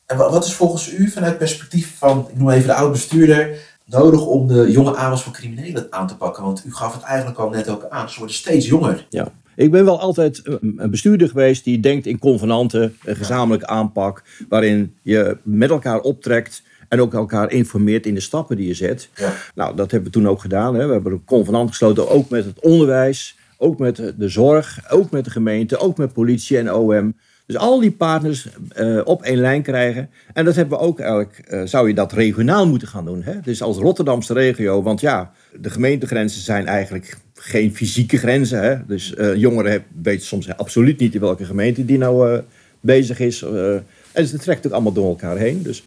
En 0.08 0.18
wat 0.18 0.46
is 0.46 0.54
volgens 0.54 0.94
u 0.94 1.10
vanuit 1.10 1.38
perspectief 1.38 1.98
van, 1.98 2.28
ik 2.30 2.38
noem 2.38 2.50
even 2.50 2.68
de 2.68 2.74
oud-bestuurder, 2.74 3.58
nodig 3.86 4.26
om 4.26 4.48
de 4.48 4.72
jonge 4.72 4.96
aanwas 4.96 5.24
van 5.24 5.34
criminelen 5.34 5.88
aan 5.90 6.08
te 6.08 6.18
pakken? 6.18 6.44
Want 6.44 6.64
u 6.66 6.74
gaf 6.74 6.94
het 6.94 7.04
eigenlijk 7.04 7.40
al 7.40 7.50
net 7.50 7.70
ook 7.70 7.86
aan, 7.90 8.10
ze 8.10 8.18
worden 8.18 8.36
steeds 8.36 8.68
jonger. 8.68 9.06
Ja. 9.10 9.32
Ik 9.56 9.72
ben 9.72 9.86
wel 9.86 10.00
altijd 10.00 10.42
een 10.46 10.90
bestuurder 10.90 11.28
geweest 11.28 11.64
die 11.64 11.80
denkt 11.80 12.06
in 12.06 12.20
convenanten, 12.20 12.98
een 13.04 13.16
gezamenlijke 13.16 13.68
aanpak, 13.68 14.24
waarin 14.50 14.96
je 15.02 15.38
met 15.44 15.70
elkaar 15.70 16.00
optrekt 16.00 16.62
en 16.88 17.02
ook 17.02 17.14
elkaar 17.14 17.52
informeert 17.52 18.06
in 18.06 18.14
de 18.14 18.20
stappen 18.20 18.58
die 18.58 18.68
je 18.68 18.74
zet. 18.74 19.10
Ja. 19.16 19.34
Nou, 19.56 19.76
dat 19.76 19.92
hebben 19.92 20.12
we 20.12 20.18
toen 20.18 20.28
ook 20.28 20.42
gedaan. 20.42 20.76
Hè. 20.76 20.86
We 20.86 20.94
hebben 20.94 21.12
een 21.12 21.26
convenant 21.26 21.70
gesloten, 21.70 22.10
ook 22.10 22.30
met 22.30 22.46
het 22.46 22.60
onderwijs, 22.60 23.38
ook 23.58 23.80
met 23.80 23.96
de 24.18 24.30
zorg, 24.30 24.92
ook 24.92 25.12
met 25.12 25.26
de 25.26 25.32
gemeente, 25.32 25.78
ook 25.78 25.98
met 25.98 26.14
politie 26.14 26.58
en 26.58 26.74
OM 26.74 27.16
Dus 27.48 27.58
al 27.58 27.80
die 27.80 27.92
partners 27.92 28.48
uh, 28.80 29.02
op 29.04 29.24
één 29.24 29.38
lijn 29.38 29.62
krijgen. 29.62 30.10
En 30.34 30.46
dat 30.46 30.56
hebben 30.56 30.78
we 30.78 30.84
ook 30.84 31.00
eigenlijk, 31.00 31.48
uh, 31.50 31.62
zou 31.64 31.88
je 31.88 31.94
dat 31.94 32.12
regionaal 32.12 32.68
moeten 32.68 32.88
gaan 32.88 33.06
doen. 33.06 33.24
Hè? 33.24 33.40
Dus 33.42 33.62
als 33.62 33.78
Rotterdamse 33.78 34.34
regio, 34.34 34.82
want 34.84 35.02
ja, 35.02 35.32
de 35.60 35.70
gemeentegrenzen 35.70 36.42
zijn 36.42 36.66
eigenlijk 36.66 37.18
geen 37.34 37.76
fysieke 37.76 38.18
grenzen. 38.18 38.62
Hè? 38.62 38.86
Dus 38.86 39.14
uh, 39.18 39.36
jongeren 39.36 39.84
weten 40.02 40.26
soms 40.26 40.58
absoluut 40.58 41.00
niet 41.00 41.14
in 41.14 41.20
welke 41.20 41.46
gemeente 41.46 41.86
die 41.86 41.98
nou 41.98 42.42
bezig 42.80 43.20
is. 43.20 43.42
en 43.42 43.84
het 44.14 44.42
trekt 44.42 44.68
ook 44.68 44.74
allemaal 44.74 44.94
door 44.94 45.10
elkaar 45.10 45.38
heen. 45.38 45.62
Dus 45.62 45.84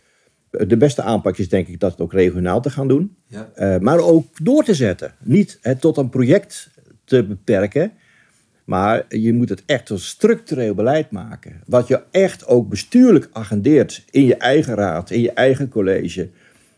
de 0.51 0.77
beste 0.77 1.03
aanpak 1.03 1.39
is 1.39 1.49
denk 1.49 1.69
ik 1.69 1.81
dat 1.81 1.91
het 1.91 2.01
ook 2.01 2.13
regionaal 2.13 2.61
te 2.61 2.71
gaan 2.71 2.89
doen. 2.89 3.17
Ja. 3.27 3.79
maar 3.81 3.99
ook 3.99 4.27
door 4.43 4.65
te 4.65 4.75
zetten. 4.75 5.15
Niet 5.19 5.59
het 5.61 5.81
tot 5.81 5.97
een 5.97 6.09
project 6.09 6.71
te 7.05 7.25
beperken. 7.25 7.93
Maar 8.71 9.05
je 9.09 9.33
moet 9.33 9.49
het 9.49 9.63
echt 9.67 9.87
tot 9.87 10.01
structureel 10.01 10.75
beleid 10.75 11.11
maken. 11.11 11.61
Wat 11.67 11.89
je 11.89 12.01
echt 12.11 12.47
ook 12.47 12.69
bestuurlijk 12.69 13.29
agendeert 13.33 14.05
in 14.11 14.25
je 14.25 14.37
eigen 14.37 14.75
raad, 14.75 15.11
in 15.11 15.21
je 15.21 15.33
eigen 15.33 15.69
college. 15.69 16.29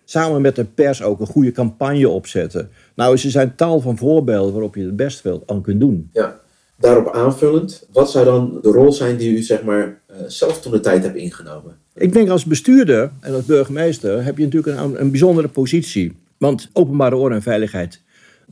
Samen 0.05 0.41
met 0.41 0.57
de 0.57 0.65
pers 0.65 1.03
ook 1.03 1.21
een 1.21 1.27
goede 1.27 1.53
campagne 1.53 2.09
opzetten. 2.09 2.71
Nou, 2.95 3.13
er 3.13 3.19
zijn 3.19 3.55
tal 3.57 3.81
van 3.81 3.97
voorbeelden 3.97 4.53
waarop 4.53 4.75
je 4.75 4.85
het 4.85 4.97
best 4.97 5.23
wel 5.23 5.43
aan 5.47 5.63
kunt 5.63 5.81
doen. 5.81 6.09
Ja, 6.13 6.41
daarop 6.77 7.15
aanvullend, 7.15 7.87
wat 7.93 8.11
zou 8.11 8.25
dan 8.25 8.59
de 8.63 8.71
rol 8.71 8.93
zijn 8.93 9.17
die 9.17 9.37
u 9.37 9.43
zeg 9.43 9.63
maar 9.63 10.01
eh, 10.07 10.17
zelf 10.27 10.61
toen 10.61 10.73
de 10.73 10.81
tijd 10.81 11.03
hebt 11.03 11.17
ingenomen? 11.17 11.77
Ik 11.95 12.13
denk 12.13 12.29
als 12.29 12.45
bestuurder 12.45 13.11
en 13.21 13.35
als 13.35 13.45
burgemeester 13.45 14.25
heb 14.25 14.39
je 14.39 14.45
natuurlijk 14.45 14.79
een, 14.79 15.01
een 15.01 15.11
bijzondere 15.11 15.49
positie. 15.49 16.17
Want 16.39 16.71
openbare 16.73 17.17
orde 17.17 17.35
en 17.35 17.43
veiligheid 17.43 18.02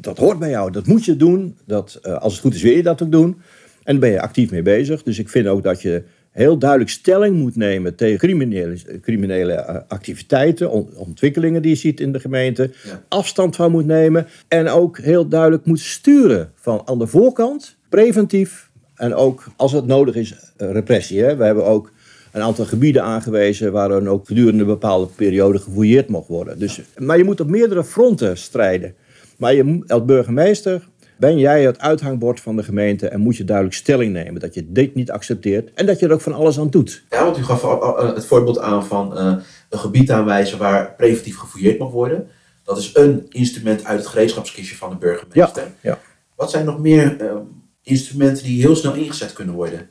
dat 0.00 0.18
hoort 0.18 0.38
bij 0.38 0.50
jou, 0.50 0.72
dat 0.72 0.86
moet 0.86 1.04
je 1.04 1.16
doen. 1.16 1.56
Dat, 1.66 2.00
uh, 2.02 2.18
als 2.18 2.32
het 2.32 2.42
goed 2.42 2.54
is, 2.54 2.62
wil 2.62 2.72
je 2.72 2.82
dat 2.82 3.02
ook 3.02 3.12
doen. 3.12 3.40
En 3.82 3.92
daar 3.92 3.98
ben 3.98 4.10
je 4.10 4.20
actief 4.20 4.50
mee 4.50 4.62
bezig. 4.62 5.02
Dus 5.02 5.18
ik 5.18 5.28
vind 5.28 5.46
ook 5.46 5.62
dat 5.62 5.82
je 5.82 6.02
heel 6.30 6.58
duidelijk 6.58 6.90
stelling 6.90 7.36
moet 7.36 7.56
nemen 7.56 7.94
tegen 7.94 8.18
criminele, 8.18 9.00
criminele 9.00 9.52
uh, 9.52 9.76
activiteiten, 9.88 10.70
on, 10.70 10.88
ontwikkelingen 10.94 11.62
die 11.62 11.70
je 11.70 11.76
ziet 11.76 12.00
in 12.00 12.12
de 12.12 12.20
gemeente. 12.20 12.70
Afstand 13.08 13.56
van 13.56 13.70
moet 13.70 13.86
nemen. 13.86 14.26
En 14.48 14.68
ook 14.68 14.98
heel 14.98 15.28
duidelijk 15.28 15.64
moet 15.64 15.80
sturen 15.80 16.52
van 16.54 16.82
aan 16.84 16.98
de 16.98 17.06
voorkant, 17.06 17.76
preventief. 17.88 18.70
En 18.94 19.14
ook 19.14 19.44
als 19.56 19.72
het 19.72 19.86
nodig 19.86 20.14
is, 20.14 20.32
uh, 20.32 20.70
repressie. 20.70 21.22
Hè. 21.22 21.36
We 21.36 21.44
hebben 21.44 21.66
ook 21.66 21.92
een 22.32 22.42
aantal 22.42 22.64
gebieden 22.64 23.02
aangewezen 23.02 23.72
waar 23.72 23.88
dan 23.88 24.08
ook 24.08 24.26
gedurende 24.26 24.60
een 24.60 24.66
bepaalde 24.66 25.06
periode 25.16 25.58
gefouilleerd 25.58 26.08
mocht 26.08 26.28
worden. 26.28 26.58
Dus, 26.58 26.80
maar 26.98 27.18
je 27.18 27.24
moet 27.24 27.40
op 27.40 27.48
meerdere 27.48 27.84
fronten 27.84 28.38
strijden. 28.38 28.94
Maar 29.40 29.54
je, 29.54 29.82
als 29.86 30.04
burgemeester 30.04 30.88
ben 31.16 31.38
jij 31.38 31.62
het 31.64 31.78
uithangbord 31.78 32.40
van 32.40 32.56
de 32.56 32.62
gemeente 32.62 33.08
en 33.08 33.20
moet 33.20 33.36
je 33.36 33.44
duidelijk 33.44 33.76
stelling 33.76 34.12
nemen 34.12 34.40
dat 34.40 34.54
je 34.54 34.72
dit 34.72 34.94
niet 34.94 35.10
accepteert 35.10 35.70
en 35.74 35.86
dat 35.86 35.98
je 35.98 36.06
er 36.06 36.12
ook 36.12 36.20
van 36.20 36.32
alles 36.32 36.58
aan 36.58 36.70
doet. 36.70 37.04
Ja, 37.10 37.24
want 37.24 37.38
u 37.38 37.42
gaf 37.42 37.62
het 38.14 38.24
voorbeeld 38.24 38.58
aan 38.58 38.86
van 38.86 39.12
uh, 39.18 39.36
een 39.70 39.78
gebied 39.78 40.10
aanwijzen 40.10 40.58
waar 40.58 40.94
preventief 40.96 41.36
gefouilleerd 41.36 41.78
mag 41.78 41.90
worden. 41.90 42.28
Dat 42.64 42.78
is 42.78 42.90
een 42.94 43.26
instrument 43.28 43.84
uit 43.84 43.98
het 43.98 44.08
gereedschapskistje 44.08 44.76
van 44.76 44.90
de 44.90 44.96
burgemeester. 44.96 45.62
Ja, 45.62 45.90
ja. 45.90 45.98
Wat 46.36 46.50
zijn 46.50 46.64
nog 46.64 46.78
meer 46.78 47.22
uh, 47.22 47.36
instrumenten 47.82 48.44
die 48.44 48.60
heel 48.60 48.76
snel 48.76 48.94
ingezet 48.94 49.32
kunnen 49.32 49.54
worden? 49.54 49.88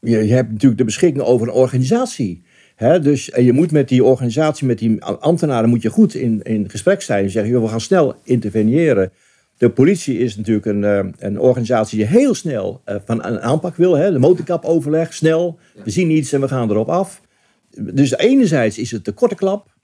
Je, 0.00 0.26
je 0.26 0.32
hebt 0.32 0.50
natuurlijk 0.50 0.78
de 0.78 0.84
beschikking 0.84 1.24
over 1.24 1.48
een 1.48 1.54
organisatie. 1.54 2.44
Dus 2.78 3.30
en 3.30 3.44
je 3.44 3.52
moet 3.52 3.72
met 3.72 3.88
die 3.88 4.04
organisatie, 4.04 4.66
met 4.66 4.78
die 4.78 5.04
ambtenaren, 5.04 5.68
moet 5.68 5.82
je 5.82 5.90
goed 5.90 6.14
in, 6.14 6.42
in 6.42 6.70
gesprek 6.70 7.02
zijn. 7.02 7.24
En 7.24 7.30
zeggen, 7.30 7.52
joh, 7.52 7.62
we 7.62 7.68
gaan 7.68 7.80
snel 7.80 8.14
interveneren. 8.24 9.12
De 9.56 9.70
politie 9.70 10.18
is 10.18 10.36
natuurlijk 10.36 10.66
een, 10.66 10.82
uh, 10.82 11.12
een 11.18 11.40
organisatie 11.40 11.98
die 11.98 12.06
heel 12.06 12.34
snel 12.34 12.82
uh, 12.86 12.96
van 13.04 13.24
een 13.24 13.40
aanpak 13.40 13.76
wil. 13.76 13.96
Hè? 13.96 14.12
De 14.12 14.18
motorkapoverleg, 14.18 15.14
snel. 15.14 15.58
We 15.84 15.90
zien 15.90 16.10
iets 16.10 16.32
en 16.32 16.40
we 16.40 16.48
gaan 16.48 16.70
erop 16.70 16.88
af. 16.88 17.20
Dus 17.76 18.16
enerzijds 18.16 18.78
is 18.78 18.90
het 18.90 19.04
de 19.04 19.12
korte 19.12 19.34
klap, 19.34 19.74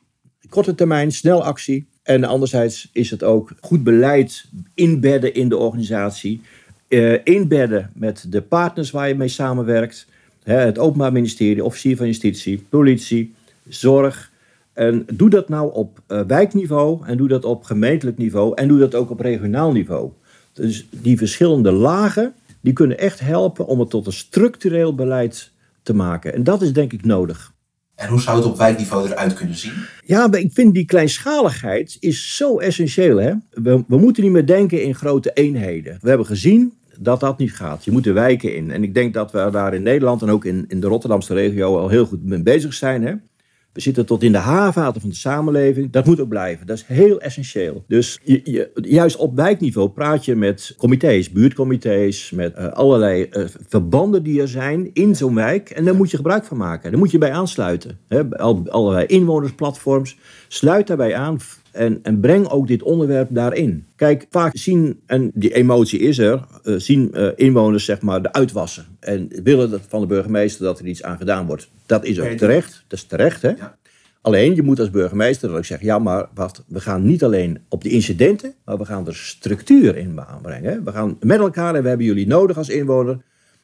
korte 0.48 0.74
termijn, 0.74 1.12
snel 1.12 1.44
actie. 1.44 1.86
En 2.02 2.24
anderzijds 2.24 2.90
is 2.92 3.10
het 3.10 3.22
ook 3.22 3.52
goed 3.60 3.84
beleid 3.84 4.44
inbedden 4.74 5.34
in 5.34 5.48
de 5.48 5.56
organisatie. 5.56 6.40
Uh, 6.88 7.18
inbedden 7.24 7.90
met 7.94 8.26
de 8.28 8.42
partners 8.42 8.90
waar 8.90 9.08
je 9.08 9.14
mee 9.14 9.28
samenwerkt 9.28 10.06
het 10.44 10.78
Openbaar 10.78 11.12
Ministerie, 11.12 11.64
officier 11.64 11.96
van 11.96 12.06
justitie, 12.06 12.66
politie, 12.68 13.35
zorg. 13.68 14.33
En 14.72 15.07
doe 15.12 15.30
dat 15.30 15.48
nou 15.48 15.72
op 15.72 16.00
uh, 16.09 16.20
wijkniveau 16.26 17.07
en 17.07 17.16
doe 17.16 17.28
dat 17.28 17.44
op 17.44 17.64
gemeentelijk 17.64 18.18
niveau 18.18 18.54
en 18.54 18.68
doe 18.68 18.78
dat 18.78 18.94
ook 18.94 19.11
op 19.11 19.20
regionaal 19.20 19.72
niveau. 19.72 20.11
Dus 20.52 20.87
die 20.90 21.18
verschillende 21.18 21.72
lagen, 21.72 22.35
die 22.61 22.72
kunnen 22.72 22.98
echt 22.98 23.20
helpen 23.20 23.66
om 23.66 23.80
het 23.80 23.90
tot 23.90 24.07
een 24.07 24.12
structureel 24.12 24.94
beleid 24.94 25.50
te 25.83 25.94
maken. 25.94 26.35
En 26.35 26.44
dat 26.44 26.62
is 26.62 26.72
denk 26.72 26.92
ik 26.92 27.04
nodig. 27.04 27.52
En 27.94 28.09
hoe 28.09 28.20
zou 28.20 28.37
het 28.37 28.46
op 28.46 28.57
wijkniveau 28.57 29.11
eruit 29.11 29.35
kunnen 29.35 29.57
zien? 29.57 29.72
Ja, 30.04 30.26
maar 30.26 30.38
ik 30.38 30.52
vind 30.52 30.74
die 30.74 30.85
kleinschaligheid 30.85 31.96
is 32.00 32.37
zo 32.37 32.59
essentieel. 32.59 33.16
Hè? 33.16 33.33
We, 33.50 33.85
we 33.88 33.96
moeten 33.96 34.22
niet 34.22 34.33
meer 34.33 34.46
denken 34.46 34.83
in 34.83 34.94
grote 34.94 35.30
eenheden. 35.33 35.98
We 36.00 36.09
hebben 36.09 36.26
gezien 36.26 36.72
dat 37.00 37.20
dat 37.20 37.38
niet 37.38 37.54
gaat. 37.54 37.85
Je 37.85 37.90
moet 37.90 38.04
de 38.04 38.12
wijken 38.12 38.54
in. 38.54 38.70
En 38.70 38.83
ik 38.83 38.94
denk 38.94 39.14
dat 39.14 39.33
we 39.33 39.48
daar 39.52 39.74
in 39.74 39.83
Nederland 39.83 40.22
en 40.22 40.30
ook 40.30 40.44
in, 40.44 40.64
in 40.68 40.80
de 40.80 40.87
Rotterdamse 40.87 41.35
regio 41.35 41.78
al 41.78 41.88
heel 41.88 42.07
goed 42.07 42.24
mee 42.24 42.42
bezig 42.42 42.74
zijn. 42.74 43.02
Hè? 43.02 43.14
We 43.74 43.80
zitten 43.80 44.07
tot 44.07 44.22
in 44.22 44.33
de 44.33 44.38
haarvaten 44.38 45.00
van 45.00 45.11
de 45.11 45.16
samenleving. 45.16 45.90
Dat 45.90 46.07
moet 46.07 46.20
ook 46.20 46.28
blijven. 46.28 46.66
Dat 46.66 46.76
is 46.76 46.85
heel 46.87 47.20
essentieel. 47.20 47.85
Dus 47.88 48.20
je, 48.22 48.40
je, 48.44 48.70
juist 48.74 49.16
op 49.16 49.37
wijkniveau 49.37 49.88
praat 49.88 50.24
je 50.24 50.37
met 50.37 50.74
comité's, 50.76 51.30
buurtcomité's, 51.30 52.30
met 52.30 52.59
uh, 52.59 52.68
allerlei 52.68 53.28
uh, 53.30 53.44
verbanden 53.68 54.22
die 54.22 54.40
er 54.40 54.48
zijn 54.48 54.90
in 54.92 55.16
zo'n 55.16 55.35
wijk. 55.35 55.70
En 55.70 55.85
daar 55.85 55.94
moet 55.94 56.11
je 56.11 56.16
gebruik 56.16 56.44
van 56.44 56.57
maken. 56.57 56.90
Daar 56.90 57.00
moet 57.00 57.11
je 57.11 57.18
bij 57.18 57.33
aansluiten. 57.33 57.98
Al, 58.30 58.62
allerlei 58.68 59.07
inwonersplatforms. 59.07 60.18
Sluit 60.48 60.87
daarbij 60.87 61.14
aan. 61.14 61.38
En, 61.74 61.98
en, 62.02 62.20
breng 62.20 62.48
ook 62.48 62.66
dit 62.66 62.82
onderwerp 62.82 63.28
daarin. 63.30 63.87
Kijk, 63.96 64.26
vaak 64.30 64.56
zien, 64.56 65.00
en 65.06 65.30
die 65.34 65.54
emotie 65.54 65.98
is 65.98 66.18
er, 66.18 66.44
uh, 66.64 66.78
zien 66.78 67.10
uh, 67.14 67.28
inwoners 67.37 67.84
zeg 67.84 68.00
maar 68.00 68.22
de 68.22 68.32
uitwassen. 68.32 68.84
En 69.00 69.28
willen 69.42 69.70
dat 69.70 69.80
van 69.88 70.00
de 70.00 70.06
burgemeester 70.06 70.64
dat 70.64 70.78
er 70.78 70.87
iets 70.87 71.02
aan 71.02 71.16
gedaan 71.16 71.46
wordt. 71.46 71.70
Dat 71.87 72.04
is 72.04 72.20
ook 72.20 72.28
terecht. 72.28 72.84
Dat 72.88 72.98
is 72.98 73.04
terecht, 73.04 73.42
hè? 73.42 73.48
Ja. 73.48 73.76
Alleen, 74.20 74.54
je 74.54 74.62
moet 74.62 74.80
als 74.80 74.90
burgemeester 74.90 75.48
dan 75.48 75.56
ook 75.56 75.64
zeggen, 75.64 75.87
ja, 75.87 75.98
maar 75.98 76.28
wacht, 76.34 76.64
we 76.68 76.80
gaan 76.80 77.06
niet 77.06 77.24
alleen 77.24 77.58
op 77.68 77.82
de 77.82 77.88
incidenten, 77.88 78.54
maar 78.64 78.78
we 78.78 78.84
gaan 78.84 79.06
er 79.06 79.14
structuur 79.14 79.96
in 79.96 80.20
aanbrengen. 80.20 80.84
We 80.84 80.92
gaan 80.92 81.16
met 81.20 81.38
elkaar, 81.38 81.74
en 81.74 81.82
we 81.82 81.88
hebben 81.88 82.06
jullie 82.06 82.26
nodig 82.26 82.56
als 82.56 82.68
inwoner, 82.68 83.18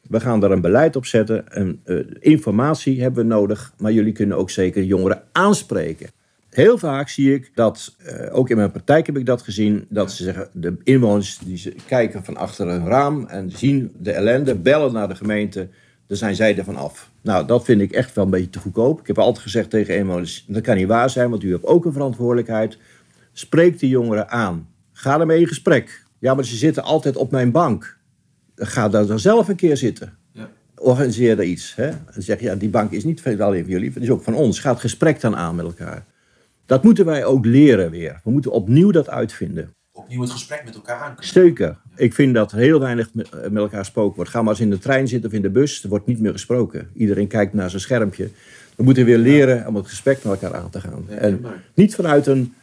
we 0.07 0.19
gaan 0.19 0.39
daar 0.39 0.51
een 0.51 0.61
beleid 0.61 0.95
op 0.95 1.05
zetten. 1.05 1.51
En, 1.51 1.81
uh, 1.85 2.05
informatie 2.19 3.01
hebben 3.01 3.23
we 3.23 3.29
nodig, 3.29 3.73
maar 3.77 3.91
jullie 3.91 4.13
kunnen 4.13 4.37
ook 4.37 4.49
zeker 4.49 4.83
jongeren 4.83 5.23
aanspreken. 5.31 6.09
Heel 6.51 6.77
vaak 6.77 7.09
zie 7.09 7.33
ik 7.33 7.51
dat, 7.55 7.95
uh, 8.05 8.35
ook 8.35 8.49
in 8.49 8.57
mijn 8.57 8.71
praktijk 8.71 9.05
heb 9.05 9.17
ik 9.17 9.25
dat 9.25 9.41
gezien, 9.41 9.85
dat 9.89 10.11
ze 10.11 10.23
zeggen, 10.23 10.49
de 10.53 10.77
inwoners 10.83 11.37
die 11.37 11.57
ze 11.57 11.75
kijken 11.87 12.23
van 12.23 12.37
achter 12.37 12.67
een 12.67 12.85
raam 12.85 13.25
en 13.25 13.51
zien 13.51 13.91
de 13.97 14.11
ellende, 14.11 14.55
bellen 14.55 14.93
naar 14.93 15.07
de 15.07 15.15
gemeente, 15.15 15.67
dan 16.07 16.17
zijn 16.17 16.35
zij 16.35 16.57
er 16.57 16.63
van 16.63 16.75
af. 16.75 17.11
Nou, 17.21 17.47
dat 17.47 17.63
vind 17.65 17.81
ik 17.81 17.91
echt 17.91 18.15
wel 18.15 18.23
een 18.23 18.29
beetje 18.29 18.49
te 18.49 18.59
goedkoop. 18.59 18.99
Ik 18.99 19.07
heb 19.07 19.17
altijd 19.17 19.43
gezegd 19.43 19.69
tegen 19.69 19.95
inwoners, 19.95 20.45
dat 20.47 20.61
kan 20.61 20.75
niet 20.75 20.87
waar 20.87 21.09
zijn, 21.09 21.29
want 21.29 21.43
u 21.43 21.51
hebt 21.51 21.65
ook 21.65 21.85
een 21.85 21.93
verantwoordelijkheid. 21.93 22.77
Spreek 23.31 23.79
de 23.79 23.87
jongeren 23.87 24.29
aan. 24.29 24.67
Ga 24.91 25.19
ermee 25.19 25.39
in 25.39 25.47
gesprek. 25.47 26.03
Ja, 26.19 26.33
maar 26.33 26.45
ze 26.45 26.55
zitten 26.55 26.83
altijd 26.83 27.15
op 27.15 27.31
mijn 27.31 27.51
bank. 27.51 27.97
Ga 28.55 28.89
daar 28.89 29.05
dan 29.05 29.19
zelf 29.19 29.47
een 29.47 29.55
keer 29.55 29.77
zitten. 29.77 30.13
Ja. 30.31 30.49
Organiseer 30.75 31.39
er 31.39 31.45
iets. 31.45 31.75
Hè? 31.75 31.87
En 31.87 32.23
zeg, 32.23 32.39
ja, 32.39 32.55
die 32.55 32.69
bank 32.69 32.91
is 32.91 33.03
niet 33.03 33.27
alleen 33.39 33.63
van 33.63 33.71
jullie, 33.71 33.91
het 33.93 34.03
is 34.03 34.09
ook 34.09 34.23
van 34.23 34.33
ons. 34.33 34.59
Ga 34.59 34.71
het 34.71 34.79
gesprek 34.79 35.21
dan 35.21 35.35
aan 35.35 35.55
met 35.55 35.65
elkaar. 35.65 36.05
Dat 36.71 36.83
moeten 36.83 37.05
wij 37.05 37.25
ook 37.25 37.45
leren 37.45 37.91
weer. 37.91 38.19
We 38.23 38.31
moeten 38.31 38.51
opnieuw 38.51 38.91
dat 38.91 39.09
uitvinden. 39.09 39.73
Opnieuw 39.91 40.21
het 40.21 40.29
gesprek 40.29 40.61
met 40.65 40.75
elkaar 40.75 40.99
aan. 40.99 41.15
Zeker. 41.19 41.77
Ik 41.95 42.13
vind 42.13 42.33
dat 42.33 42.51
heel 42.51 42.79
weinig 42.79 43.13
met, 43.13 43.29
elkaar 43.53 43.79
gesproken 43.79 44.15
wordt. 44.15 44.31
Ga 44.31 44.41
maar 44.41 44.51
eens 44.51 44.61
in 44.61 44.69
de 44.69 44.79
trein 44.79 45.07
zitten 45.07 45.29
of 45.29 45.35
in 45.35 45.41
de 45.41 45.49
bus. 45.49 45.83
Er 45.83 45.89
wordt 45.89 46.05
niet 46.05 46.19
meer 46.19 46.31
gesproken. 46.31 46.89
Iedereen 46.93 47.27
kijkt 47.27 47.53
naar 47.53 47.69
zijn 47.69 47.81
schermpje. 47.81 48.29
We 48.75 48.83
moeten 48.83 49.05
weer 49.05 49.17
leren 49.17 49.67
om 49.67 49.75
het 49.75 49.87
gesprek 49.87 50.23
met 50.23 50.41
elkaar 50.41 50.59
aan 50.59 50.69
te 50.69 50.79
gaan. 50.79 51.09
en 51.09 51.45
niet 51.73 51.95
vanuit 51.95 52.27
een 52.27 52.53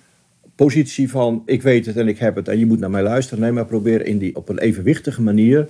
positie 0.54 1.10
van 1.10 1.42
ik 1.46 1.62
weet 1.62 1.86
het 1.86 1.96
en 1.96 2.08
ik 2.08 2.18
heb 2.18 2.36
het 2.36 2.48
en 2.48 2.58
je 2.58 2.66
moet 2.66 2.78
naar 2.78 2.90
mij 2.90 3.02
luisteren. 3.02 3.42
Nee, 3.42 3.52
maar 3.52 3.66
probeer 3.66 4.06
in 4.06 4.18
die, 4.18 4.36
op 4.36 4.48
een 4.48 4.58
evenwichtige 4.58 5.22
manier 5.22 5.68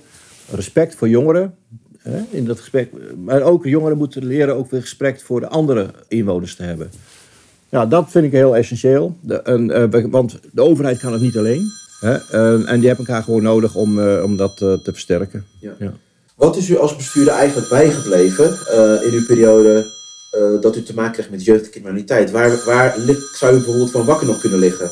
respect 0.51 0.95
voor 0.95 1.09
jongeren. 1.09 1.55
Hè, 1.97 2.21
in 2.29 2.45
dat 2.45 2.59
gesprek. 2.59 2.91
Maar 3.17 3.41
ook 3.41 3.65
jongeren 3.65 3.97
moeten 3.97 4.25
leren 4.25 4.55
ook 4.55 4.69
weer 4.71 4.79
respect 4.79 5.23
voor 5.23 5.39
de 5.39 5.47
andere 5.47 5.93
inwoners 6.07 6.55
te 6.55 6.63
hebben. 6.63 6.89
Ja, 7.69 7.85
dat 7.85 8.11
vind 8.11 8.25
ik 8.25 8.31
heel 8.31 8.55
essentieel. 8.55 9.17
De, 9.21 9.89
uh, 9.93 10.11
want 10.11 10.39
de 10.51 10.61
overheid 10.61 10.99
kan 10.99 11.13
het 11.13 11.21
niet 11.21 11.37
alleen. 11.37 11.65
Hè? 11.99 12.13
Uh, 12.13 12.69
en 12.71 12.79
die 12.79 12.87
hebben 12.87 13.05
elkaar 13.05 13.23
gewoon 13.23 13.43
nodig 13.43 13.75
om, 13.75 13.99
uh, 13.99 14.23
om 14.23 14.37
dat 14.37 14.57
te 14.57 14.79
versterken. 14.83 15.45
Ja. 15.59 15.71
ja. 15.79 15.93
Wat 16.35 16.57
is 16.57 16.69
u 16.69 16.77
als 16.77 16.95
bestuurder 16.95 17.33
eigenlijk 17.33 17.69
bijgebleven 17.69 18.45
in 19.05 19.13
uw 19.13 19.25
periode 19.25 19.85
dat 20.61 20.77
u 20.77 20.83
te 20.83 20.93
maken 20.93 21.13
kreeg 21.13 21.29
met 21.29 21.43
jeugdcriminaliteit? 21.43 22.31
Waar, 22.31 22.63
waar 22.65 22.95
zou 23.33 23.53
u 23.53 23.55
bijvoorbeeld 23.55 23.91
van 23.91 24.05
wakker 24.05 24.27
nog 24.27 24.39
kunnen 24.39 24.59
liggen? 24.59 24.91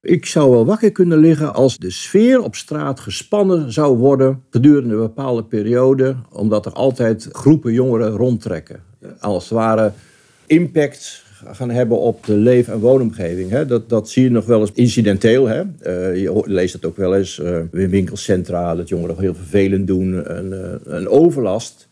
Ik 0.00 0.26
zou 0.26 0.50
wel 0.50 0.66
wakker 0.66 0.92
kunnen 0.92 1.18
liggen 1.18 1.54
als 1.54 1.76
de 1.78 1.90
sfeer 1.90 2.40
op 2.40 2.54
straat 2.54 3.00
gespannen 3.00 3.72
zou 3.72 3.96
worden 3.96 4.44
gedurende 4.50 4.94
een 4.94 5.00
bepaalde 5.00 5.44
periode, 5.44 6.16
omdat 6.30 6.66
er 6.66 6.72
altijd 6.72 7.28
groepen 7.32 7.72
jongeren 7.72 8.10
rondtrekken. 8.10 8.82
Als 9.20 9.44
het 9.44 9.52
ware 9.52 9.92
impact 10.46 11.24
gaan 11.46 11.70
hebben 11.70 11.98
op 11.98 12.26
de 12.26 12.36
leef- 12.36 12.68
en 12.68 12.78
woonomgeving. 12.78 13.50
Hè. 13.50 13.66
Dat, 13.66 13.88
dat 13.88 14.10
zie 14.10 14.22
je 14.22 14.30
nog 14.30 14.46
wel 14.46 14.60
eens 14.60 14.72
incidenteel. 14.72 15.48
Hè. 15.48 15.62
Uh, 15.62 16.22
je 16.22 16.42
leest 16.46 16.72
het 16.72 16.84
ook 16.84 16.96
wel 16.96 17.16
eens 17.16 17.38
uh, 17.38 17.58
in 17.72 17.88
winkelcentra, 17.88 18.74
dat 18.74 18.88
jongeren 18.88 19.18
heel 19.18 19.34
vervelend 19.34 19.86
doen. 19.86 20.36
Een, 20.36 20.80
een 20.84 21.08
overlast 21.08 21.88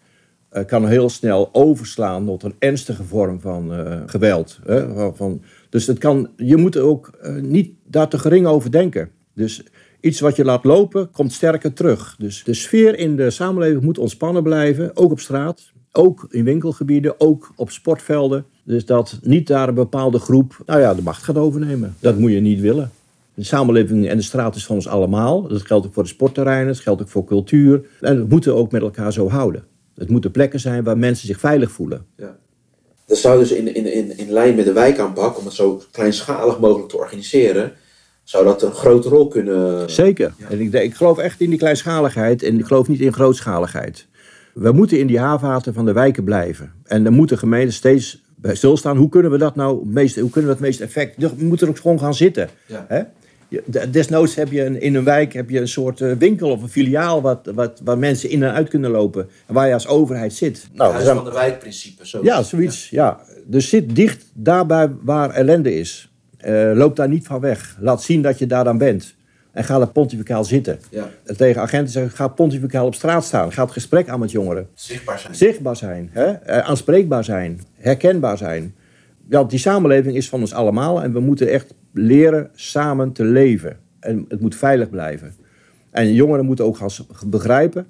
kan 0.67 0.89
heel 0.89 1.09
snel 1.09 1.49
overslaan 1.53 2.27
tot 2.27 2.43
een 2.43 2.55
ernstige 2.59 3.05
vorm 3.05 3.41
van 3.41 3.73
geweld. 4.07 4.59
Hè. 4.65 5.13
Van, 5.15 5.43
dus 5.69 5.87
het 5.87 5.99
kan, 5.99 6.31
je 6.37 6.57
moet 6.57 6.77
ook 6.77 7.11
niet 7.41 7.73
daar 7.85 8.09
te 8.09 8.19
gering 8.19 8.47
over 8.47 8.71
denken. 8.71 9.11
Dus 9.35 9.63
iets 10.01 10.21
wat 10.21 10.37
je 10.37 10.45
laat 10.45 10.65
lopen, 10.65 11.11
komt 11.11 11.33
sterker 11.33 11.73
terug. 11.73 12.17
Dus 12.19 12.45
de 12.45 12.55
sfeer 12.55 12.99
in 12.99 13.17
de 13.17 13.31
samenleving 13.31 13.83
moet 13.83 13.99
ontspannen 13.99 14.43
blijven, 14.43 14.97
ook 14.97 15.11
op 15.11 15.21
straat. 15.21 15.73
Ook 15.93 16.27
in 16.31 16.45
winkelgebieden, 16.45 17.15
ook 17.21 17.53
op 17.57 17.71
sportvelden. 17.71 18.45
Dus 18.65 18.87
dat 18.87 19.19
niet 19.23 19.47
daar 19.47 19.69
een 19.69 19.75
bepaalde 19.75 20.19
groep 20.19 20.63
nou 20.67 20.81
ja, 20.81 20.95
de 20.95 21.03
macht 21.03 21.23
gaat 21.23 21.37
overnemen. 21.37 21.97
Dat 22.01 22.19
moet 22.19 22.33
je 22.33 22.41
niet 22.41 22.61
willen. 22.61 22.91
De 23.35 23.45
samenleving 23.45 24.09
en 24.09 24.17
de 24.17 24.23
straat 24.23 24.55
is 24.55 24.67
van 24.67 24.77
ons 24.77 24.89
allemaal. 24.89 25.49
Dat 25.49 25.63
geldt 25.63 25.87
ook 25.87 25.93
voor 25.93 26.03
de 26.03 26.09
sportterreinen, 26.09 26.67
dat 26.67 26.83
geldt 26.83 27.03
ook 27.03 27.09
voor 27.09 27.25
cultuur. 27.25 27.87
En 28.01 28.17
we 28.17 28.27
moeten 28.29 28.55
ook 28.55 28.71
met 28.71 28.83
elkaar 28.83 29.13
zo 29.13 29.29
houden. 29.29 29.65
Het 29.95 30.11
moeten 30.11 30.31
plekken 30.31 30.61
zijn 30.61 30.85
waar 30.85 30.99
mensen 30.99 31.27
zich 31.27 31.41
veilig 31.41 31.71
voelen. 31.71 32.07
Ja. 32.17 32.37
Dat 33.07 33.19
zou 33.19 33.39
dus 33.39 33.53
in, 33.53 33.75
in, 33.75 33.93
in, 33.93 34.19
in 34.19 34.33
lijn 34.33 34.55
met 34.55 34.65
de 34.65 34.73
wijkaanpak, 34.73 35.39
om 35.39 35.45
het 35.45 35.55
zo 35.55 35.83
kleinschalig 35.91 36.59
mogelijk 36.59 36.89
te 36.89 36.97
organiseren, 36.97 37.73
zou 38.25 38.45
dat 38.45 38.63
een 38.63 38.73
grote 38.73 39.09
rol 39.09 39.29
kunnen... 39.29 39.91
Zeker. 39.91 40.33
En 40.49 40.61
ik, 40.61 40.73
ik 40.73 40.95
geloof 40.95 41.19
echt 41.19 41.41
in 41.41 41.51
die 41.51 41.59
kleinschaligheid 41.59 42.43
en 42.43 42.59
ik 42.59 42.67
geloof 42.67 42.89
niet 42.89 43.01
in 43.01 43.13
grootschaligheid. 43.13 44.07
We 44.55 44.73
moeten 44.73 44.99
in 44.99 45.07
die 45.07 45.19
haarvaten 45.19 45.75
van 45.75 45.85
de 45.85 45.93
wijken 45.93 46.25
blijven. 46.25 46.73
En 46.85 47.05
dan 47.05 47.13
moeten 47.13 47.39
gemeenten 47.39 47.75
steeds 47.75 48.23
bij 48.37 48.55
stilstaan. 48.55 48.97
Hoe 48.97 49.09
kunnen 49.09 49.31
we 49.31 49.39
dat 49.39 49.57
nou 49.57 49.87
meest, 49.87 50.19
hoe 50.19 50.31
kunnen 50.31 50.51
we 50.51 50.57
dat 50.57 50.67
meest 50.67 50.81
effect? 50.81 51.17
We 51.17 51.45
moeten 51.45 51.67
er 51.67 51.73
ook 51.73 51.79
gewoon 51.79 51.99
gaan 51.99 52.15
zitten. 52.15 52.49
Ja. 52.67 52.85
Hè? 52.89 53.03
Desnoods 53.91 54.35
heb 54.35 54.51
je 54.53 54.81
in 54.81 54.95
een 54.95 55.05
wijk 55.05 55.33
heb 55.33 55.51
je 55.51 55.61
een 55.61 55.69
soort 55.69 56.01
eh, 56.01 56.13
winkel 56.13 56.51
of 56.51 56.63
een 56.63 56.69
filiaal 56.69 57.23
wat, 57.23 57.51
wat, 57.55 57.81
waar 57.85 57.99
mensen 57.99 58.31
in 58.31 58.43
en 58.43 58.53
uit 58.53 58.69
kunnen 58.69 58.91
lopen. 58.91 59.29
Waar 59.47 59.67
je 59.67 59.75
als 59.75 59.87
overheid 59.87 60.33
zit. 60.33 60.69
Nou, 60.73 60.93
Huis 60.93 61.09
van 61.09 61.25
de 61.25 61.33
wijkprincipe. 61.33 62.07
Zo 62.07 62.21
ja, 62.23 62.43
zoiets. 62.43 62.91
Ja. 62.91 63.21
Dus 63.47 63.69
zit 63.69 63.97
dicht 63.97 64.31
daarbij 64.35 64.91
waar 65.03 65.31
ellende 65.31 65.75
is. 65.75 66.13
Uh, 66.47 66.73
loop 66.75 66.97
daar 66.97 67.09
niet 67.09 67.27
van 67.27 67.41
weg. 67.41 67.77
Laat 67.81 68.03
zien 68.03 68.23
dat 68.23 68.39
je 68.39 68.47
daar 68.47 68.65
dan 68.65 68.79
bent. 68.79 69.15
En 69.53 69.65
ga 69.65 69.81
er 69.81 69.89
pontificaal 69.89 70.45
zitten. 70.45 70.79
Ja. 70.91 71.09
En 71.25 71.37
tegen 71.37 71.61
agenten 71.61 71.93
zeggen, 71.93 72.13
ga 72.13 72.29
pontificaal 72.29 72.87
op 72.87 72.95
straat 72.95 73.25
staan. 73.25 73.53
Ga 73.53 73.63
het 73.63 73.73
gesprek 73.73 74.09
aan 74.09 74.21
met 74.21 74.31
jongeren. 74.31 74.69
Zichtbaar 74.75 75.19
zijn. 75.19 75.35
Zichtbaar 75.35 75.77
zijn. 75.77 76.11
Hè? 76.13 76.29
Uh, 76.29 76.59
aanspreekbaar 76.59 77.25
zijn. 77.25 77.61
Herkenbaar 77.75 78.39
zijn. 78.39 78.75
Ja, 79.29 79.45
die 79.45 79.59
samenleving 79.59 80.17
is 80.17 80.29
van 80.29 80.41
ons 80.41 80.53
allemaal. 80.53 81.03
En 81.03 81.13
we 81.13 81.21
moeten 81.21 81.49
echt 81.49 81.75
leren 81.93 82.51
samen 82.55 83.13
te 83.13 83.25
leven. 83.25 83.77
En 84.01 84.25
het 84.29 84.41
moet 84.41 84.57
veilig 84.57 84.91
blijven. 84.91 85.35
En 85.91 86.15
jongeren 86.15 86.45
moeten 86.45 86.65
ook 86.65 86.77
gaan 86.77 86.91
begrijpen... 87.27 87.87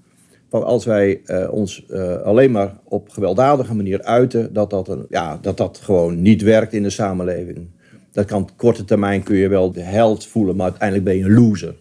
Want 0.51 0.65
als 0.65 0.85
wij 0.85 1.21
uh, 1.27 1.53
ons 1.53 1.85
uh, 1.89 2.17
alleen 2.17 2.51
maar 2.51 2.73
op 2.85 3.09
gewelddadige 3.09 3.75
manier 3.75 4.03
uiten... 4.03 4.53
Dat 4.53 4.71
dat, 4.71 4.89
een, 4.89 5.07
ja, 5.09 5.39
dat 5.43 5.57
dat 5.57 5.79
gewoon 5.83 6.23
niet 6.23 6.43
werkt 6.43 6.73
in 6.73 6.83
de 6.83 6.91
samenleving. 6.91 7.69
Dat 8.13 8.27
kan 8.27 8.43
op 8.43 8.51
korte 8.57 8.85
termijn 8.85 9.23
kun 9.23 9.37
je 9.37 9.49
wel 9.49 9.73
de 9.73 9.83
held 9.83 10.27
voelen, 10.27 10.57
maar 10.57 10.67
uiteindelijk 10.67 11.05
ben 11.05 11.17
je 11.17 11.25
een 11.25 11.35
loser. 11.35 11.77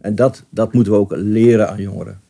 En 0.00 0.14
dat, 0.14 0.42
dat 0.50 0.72
moeten 0.72 0.92
we 0.92 0.98
ook 0.98 1.12
leren 1.16 1.68
aan 1.68 1.80
jongeren. 1.80 2.20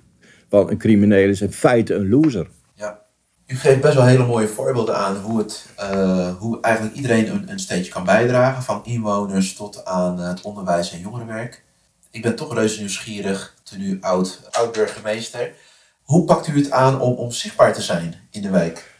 Want 0.49 0.71
een 0.71 0.79
crimineel 0.79 1.29
is 1.29 1.41
in 1.41 1.53
feite 1.53 1.95
een 1.95 2.09
loser. 2.09 2.49
Ja. 2.75 3.01
U 3.47 3.57
geeft 3.57 3.81
best 3.81 3.95
wel 3.95 4.05
hele 4.05 4.27
mooie 4.27 4.49
voorbeelden 4.49 4.97
aan 4.97 5.17
hoe, 5.17 5.39
het, 5.39 5.67
uh, 5.81 6.37
hoe 6.37 6.61
eigenlijk 6.61 6.95
iedereen 6.95 7.31
een, 7.31 7.51
een 7.51 7.59
steentje 7.59 7.93
kan 7.93 8.05
bijdragen. 8.05 8.63
Van 8.63 8.85
inwoners 8.85 9.55
tot 9.55 9.85
aan 9.85 10.19
het 10.19 10.41
onderwijs 10.41 10.93
en 10.93 11.01
jongerenwerk. 11.01 11.65
Ik 12.11 12.23
ben 12.23 12.37
toch 12.37 12.55
reuze 12.55 12.79
nieuwsgierig, 12.79 13.55
toen 13.63 13.81
u 13.81 13.99
oud, 14.01 14.41
oud 14.51 14.73
burgemeester. 14.73 15.53
Hoe 16.03 16.25
pakt 16.25 16.47
u 16.47 16.57
het 16.57 16.71
aan 16.71 17.01
om, 17.01 17.15
om 17.15 17.31
zichtbaar 17.31 17.75
te 17.75 17.83
zijn 17.83 18.15
in 18.31 18.43
de 18.43 18.51
wijk? 18.51 18.96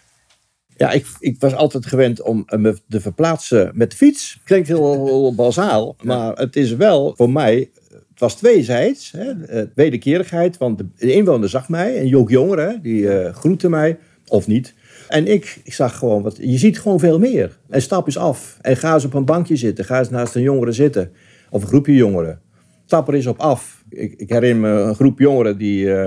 Ja, 0.77 0.91
ik, 0.91 1.07
ik 1.19 1.41
was 1.41 1.55
altijd 1.55 1.87
gewend 1.87 2.23
om 2.23 2.45
me 2.47 2.77
te 2.89 3.01
verplaatsen 3.01 3.71
met 3.75 3.91
de 3.91 3.97
fiets. 3.97 4.41
Klinkt 4.45 4.69
heel, 4.69 5.05
heel 5.05 5.35
bazaal, 5.35 5.97
maar 6.03 6.37
het 6.37 6.57
is 6.57 6.75
wel 6.75 7.15
voor 7.17 7.31
mij 7.31 7.71
het 8.17 8.25
was 8.25 8.35
tweezijds. 8.35 9.13
Hè, 9.17 9.33
wederkerigheid, 9.75 10.59
want 10.59 10.79
de 10.97 11.13
inwoner 11.13 11.49
zag 11.49 11.69
mij. 11.69 11.99
En 11.99 12.17
ook 12.17 12.31
jongeren, 12.31 12.83
die 12.83 13.03
uh, 13.03 13.35
groette 13.35 13.69
mij. 13.69 13.99
Of 14.27 14.47
niet. 14.47 14.75
En 15.09 15.27
ik, 15.27 15.61
ik 15.65 15.73
zag 15.73 15.99
gewoon, 15.99 16.23
wat, 16.23 16.37
je 16.41 16.59
ziet 16.59 16.81
gewoon 16.81 16.99
veel 16.99 17.19
meer. 17.19 17.59
En 17.69 17.83
stap 17.83 18.07
eens 18.07 18.19
af. 18.19 18.59
En 18.61 18.77
ga 18.77 18.95
eens 18.95 19.05
op 19.05 19.15
een 19.15 19.25
bankje 19.25 19.57
zitten. 19.57 19.85
Ga 19.85 19.99
eens 19.99 20.11
naast 20.11 20.35
een 20.35 20.43
jongere 20.43 20.73
zitten. 20.73 21.11
Of 21.51 21.63
een 21.63 21.69
groepje 21.69 21.95
jongeren. 21.95 22.41
Stap 22.87 23.09
er 23.09 23.15
eens 23.15 23.27
op 23.27 23.39
af. 23.39 23.85
Ik, 23.89 24.15
ik 24.17 24.31
herinner 24.31 24.71
me 24.71 24.81
een 24.81 24.95
groep 24.95 25.19
jongeren 25.19 25.59
die... 25.59 25.85
Uh, 25.85 26.07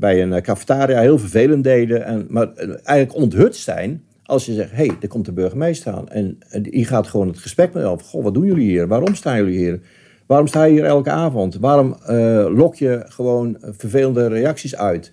bij 0.00 0.22
een 0.22 0.32
eh, 0.32 0.42
cafetaria 0.42 1.00
heel 1.00 1.18
vervelend 1.18 1.64
deden. 1.64 2.04
En, 2.04 2.26
maar 2.28 2.52
eh, 2.54 2.68
eigenlijk 2.68 3.14
onthutst 3.14 3.62
zijn 3.62 4.02
als 4.24 4.46
je 4.46 4.52
zegt, 4.52 4.70
hé, 4.70 4.86
hey, 4.86 4.96
er 5.00 5.08
komt 5.08 5.24
de 5.24 5.32
burgemeester 5.32 5.92
aan. 5.92 6.08
En, 6.08 6.38
en 6.48 6.62
die 6.62 6.84
gaat 6.84 7.06
gewoon 7.06 7.28
het 7.28 7.38
gesprek 7.38 7.72
met 7.72 7.84
over. 7.84 8.06
Goh, 8.06 8.22
wat 8.22 8.34
doen 8.34 8.46
jullie 8.46 8.68
hier? 8.68 8.88
Waarom 8.88 9.14
staan 9.14 9.36
jullie 9.36 9.58
hier? 9.58 9.80
Waarom 10.26 10.46
sta 10.46 10.64
je 10.64 10.72
hier 10.72 10.84
elke 10.84 11.10
avond? 11.10 11.56
Waarom 11.56 11.96
uh, 12.10 12.46
lok 12.48 12.74
je 12.74 13.04
gewoon 13.08 13.56
vervelende 13.60 14.26
reacties 14.26 14.76
uit? 14.76 15.12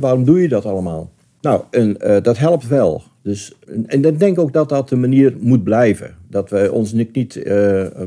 waarom 0.00 0.24
doe 0.24 0.42
je 0.42 0.48
dat 0.48 0.64
allemaal? 0.64 1.10
Nou, 1.40 1.62
en, 1.70 1.96
dat 2.22 2.38
helpt 2.38 2.68
wel. 2.68 3.02
Dus, 3.22 3.56
en 3.86 4.04
ik 4.04 4.18
denk 4.18 4.38
ook 4.38 4.52
dat 4.52 4.68
dat 4.68 4.88
de 4.88 4.96
manier 4.96 5.36
moet 5.38 5.64
blijven. 5.64 6.14
Dat 6.28 6.50
we 6.50 6.72
ons 6.72 6.92
niet 6.92 7.34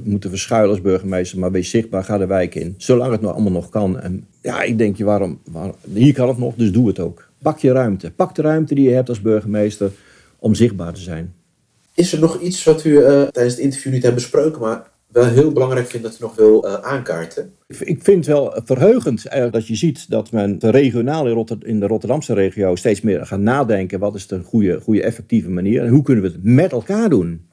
moeten 0.03 0.29
verschuilen 0.29 0.69
als 0.69 0.81
burgemeester, 0.81 1.39
maar 1.39 1.51
wees 1.51 1.69
zichtbaar, 1.69 2.03
ga 2.03 2.17
de 2.17 2.25
wijk 2.25 2.55
in. 2.55 2.73
Zolang 2.77 3.11
het 3.11 3.21
nog 3.21 3.33
allemaal 3.33 3.51
nog 3.51 3.69
kan. 3.69 3.99
En 3.99 4.25
ja, 4.43 4.61
ik 4.61 4.77
denk, 4.77 4.97
je, 4.97 5.03
waarom, 5.03 5.39
waarom, 5.51 5.75
hier 5.93 6.13
kan 6.13 6.27
het 6.27 6.37
nog, 6.37 6.55
dus 6.55 6.71
doe 6.71 6.87
het 6.87 6.99
ook. 6.99 7.29
Pak 7.41 7.59
je 7.59 7.71
ruimte. 7.71 8.11
Pak 8.11 8.35
de 8.35 8.41
ruimte 8.41 8.75
die 8.75 8.89
je 8.89 8.95
hebt 8.95 9.09
als 9.09 9.21
burgemeester 9.21 9.91
om 10.39 10.55
zichtbaar 10.55 10.93
te 10.93 11.01
zijn. 11.01 11.33
Is 11.93 12.13
er 12.13 12.19
nog 12.19 12.39
iets 12.41 12.63
wat 12.63 12.83
u 12.83 12.89
uh, 12.89 13.05
tijdens 13.05 13.55
het 13.55 13.63
interview 13.63 13.93
niet 13.93 14.03
hebt 14.03 14.15
besproken, 14.15 14.61
maar 14.61 14.91
wel 15.07 15.25
heel 15.25 15.51
belangrijk 15.51 15.87
vind 15.87 16.03
dat 16.03 16.13
u 16.13 16.17
nog 16.19 16.35
wil 16.35 16.65
uh, 16.65 16.73
aankaarten? 16.73 17.53
Ik 17.67 18.03
vind 18.03 18.25
het 18.25 18.25
wel 18.25 18.61
verheugend 18.65 19.25
dat 19.51 19.67
je 19.67 19.75
ziet 19.75 20.09
dat 20.09 20.31
men 20.31 20.57
regionaal 20.59 21.27
in, 21.27 21.33
Rotter 21.33 21.57
in 21.61 21.79
de 21.79 21.87
Rotterdamse 21.87 22.33
regio 22.33 22.75
steeds 22.75 23.01
meer 23.01 23.25
gaat 23.25 23.39
nadenken. 23.39 23.99
Wat 23.99 24.15
is 24.15 24.27
de 24.27 24.39
goede, 24.43 24.79
goede 24.79 25.03
effectieve 25.03 25.49
manier 25.49 25.83
en 25.83 25.89
hoe 25.89 26.03
kunnen 26.03 26.23
we 26.23 26.29
het 26.29 26.43
met 26.43 26.71
elkaar 26.71 27.09
doen? 27.09 27.47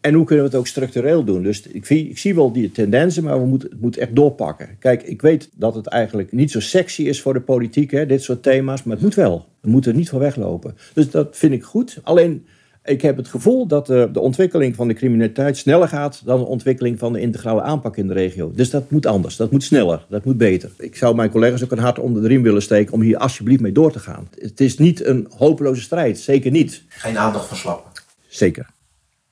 En 0.00 0.14
hoe 0.14 0.24
kunnen 0.24 0.44
we 0.44 0.50
het 0.50 0.58
ook 0.58 0.66
structureel 0.66 1.24
doen? 1.24 1.42
Dus 1.42 1.62
ik, 1.62 1.88
ik 1.88 2.18
zie 2.18 2.34
wel 2.34 2.52
die 2.52 2.72
tendensen, 2.72 3.24
maar 3.24 3.40
we 3.40 3.46
moeten, 3.46 3.70
het 3.70 3.80
moet 3.80 3.96
echt 3.96 4.16
doorpakken. 4.16 4.76
Kijk, 4.78 5.02
ik 5.02 5.22
weet 5.22 5.50
dat 5.54 5.74
het 5.74 5.86
eigenlijk 5.86 6.32
niet 6.32 6.50
zo 6.50 6.60
sexy 6.60 7.02
is 7.02 7.20
voor 7.20 7.32
de 7.32 7.40
politiek, 7.40 7.90
hè, 7.90 8.06
dit 8.06 8.22
soort 8.22 8.42
thema's, 8.42 8.82
maar 8.82 8.94
het 8.94 9.04
moet 9.04 9.14
wel. 9.14 9.46
We 9.60 9.70
moeten 9.70 9.90
er 9.90 9.96
niet 9.96 10.08
voor 10.08 10.20
weglopen. 10.20 10.76
Dus 10.94 11.10
dat 11.10 11.36
vind 11.36 11.52
ik 11.52 11.62
goed. 11.62 11.98
Alleen, 12.02 12.46
ik 12.84 13.02
heb 13.02 13.16
het 13.16 13.28
gevoel 13.28 13.66
dat 13.66 13.86
de, 13.86 14.08
de 14.12 14.20
ontwikkeling 14.20 14.76
van 14.76 14.88
de 14.88 14.94
criminaliteit 14.94 15.56
sneller 15.56 15.88
gaat 15.88 16.22
dan 16.24 16.38
de 16.38 16.46
ontwikkeling 16.46 16.98
van 16.98 17.12
de 17.12 17.20
integrale 17.20 17.62
aanpak 17.62 17.96
in 17.96 18.06
de 18.06 18.14
regio. 18.14 18.52
Dus 18.54 18.70
dat 18.70 18.90
moet 18.90 19.06
anders, 19.06 19.36
dat 19.36 19.50
moet 19.50 19.62
sneller, 19.62 20.06
dat 20.08 20.24
moet 20.24 20.38
beter. 20.38 20.70
Ik 20.78 20.96
zou 20.96 21.14
mijn 21.14 21.30
collega's 21.30 21.64
ook 21.64 21.72
een 21.72 21.78
hart 21.78 21.98
onder 21.98 22.22
de 22.22 22.28
riem 22.28 22.42
willen 22.42 22.62
steken 22.62 22.92
om 22.92 23.00
hier 23.00 23.16
alsjeblieft 23.16 23.62
mee 23.62 23.72
door 23.72 23.92
te 23.92 23.98
gaan. 23.98 24.28
Het 24.38 24.60
is 24.60 24.78
niet 24.78 25.04
een 25.04 25.26
hopeloze 25.36 25.82
strijd, 25.82 26.18
zeker 26.18 26.50
niet. 26.50 26.84
Geen 26.88 27.18
aandacht 27.18 27.46
verslappen. 27.46 27.92
Zeker. 28.28 28.78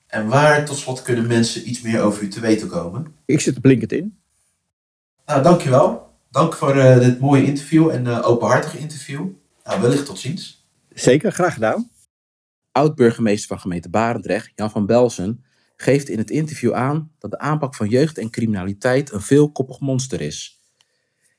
En 0.09 0.27
waar 0.27 0.65
tot 0.65 0.77
slot 0.77 1.01
kunnen 1.01 1.27
mensen 1.27 1.69
iets 1.69 1.81
meer 1.81 2.01
over 2.01 2.23
u 2.23 2.27
te 2.27 2.39
weten 2.39 2.67
komen? 2.67 3.15
Ik 3.25 3.39
zit 3.39 3.57
op 3.57 3.65
LinkedIn. 3.65 4.19
Nou, 5.25 5.43
dankjewel. 5.43 6.09
Dank 6.31 6.53
voor 6.53 6.75
uh, 6.75 6.99
dit 6.99 7.19
mooie 7.19 7.45
interview 7.45 7.89
en 7.89 8.05
uh, 8.05 8.27
openhartige 8.27 8.77
interview. 8.77 9.27
Nou, 9.63 9.81
wellicht 9.81 10.05
tot 10.05 10.19
ziens. 10.19 10.69
Zeker, 10.89 11.31
graag 11.31 11.53
gedaan. 11.53 11.89
Oud-burgemeester 12.71 13.47
van 13.47 13.59
gemeente 13.59 13.89
Barendrecht, 13.89 14.51
Jan 14.55 14.71
van 14.71 14.85
Belsen, 14.85 15.43
geeft 15.75 16.09
in 16.09 16.17
het 16.17 16.29
interview 16.29 16.73
aan 16.73 17.11
dat 17.19 17.31
de 17.31 17.39
aanpak 17.39 17.75
van 17.75 17.87
jeugd 17.87 18.17
en 18.17 18.29
criminaliteit 18.29 19.11
een 19.11 19.21
veelkoppig 19.21 19.79
monster 19.79 20.21
is. 20.21 20.63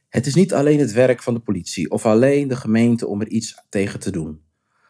Het 0.09 0.27
is 0.27 0.35
niet 0.35 0.55
alleen 0.55 0.79
het 0.79 0.93
werk 0.93 1.23
van 1.23 1.35
de 1.35 1.41
politie 1.41 1.91
of 1.91 2.07
alleen 2.07 2.49
de 2.49 2.57
gemeente 2.57 3.07
om 3.07 3.21
er 3.21 3.29
iets 3.29 3.55
tegen 3.69 4.01
te 4.01 4.11
doen. 4.11 4.43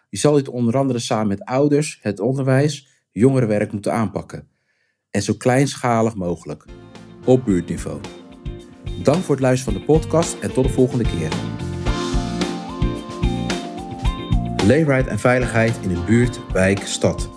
Je 0.08 0.18
zal 0.18 0.34
dit 0.34 0.48
onder 0.48 0.76
andere 0.76 0.98
samen 0.98 1.28
met 1.28 1.44
ouders, 1.44 1.98
het 2.02 2.20
onderwijs, 2.20 2.89
jongerenwerk 3.10 3.72
moeten 3.72 3.92
aanpakken. 3.92 4.48
En 5.10 5.22
zo 5.22 5.34
kleinschalig 5.34 6.14
mogelijk, 6.14 6.64
op 7.24 7.44
buurtniveau. 7.44 8.00
Dank 9.02 9.22
voor 9.22 9.34
het 9.34 9.44
luisteren 9.44 9.72
van 9.72 9.82
de 9.82 9.92
podcast 9.92 10.38
en 10.40 10.52
tot 10.52 10.64
de 10.64 10.70
volgende 10.70 11.04
keer. 11.04 11.28
Leefbaarheid 14.66 15.06
en 15.06 15.18
veiligheid 15.18 15.78
in 15.82 15.90
een 15.90 16.04
buurt, 16.04 16.40
wijk, 16.52 16.86
stad. 16.86 17.30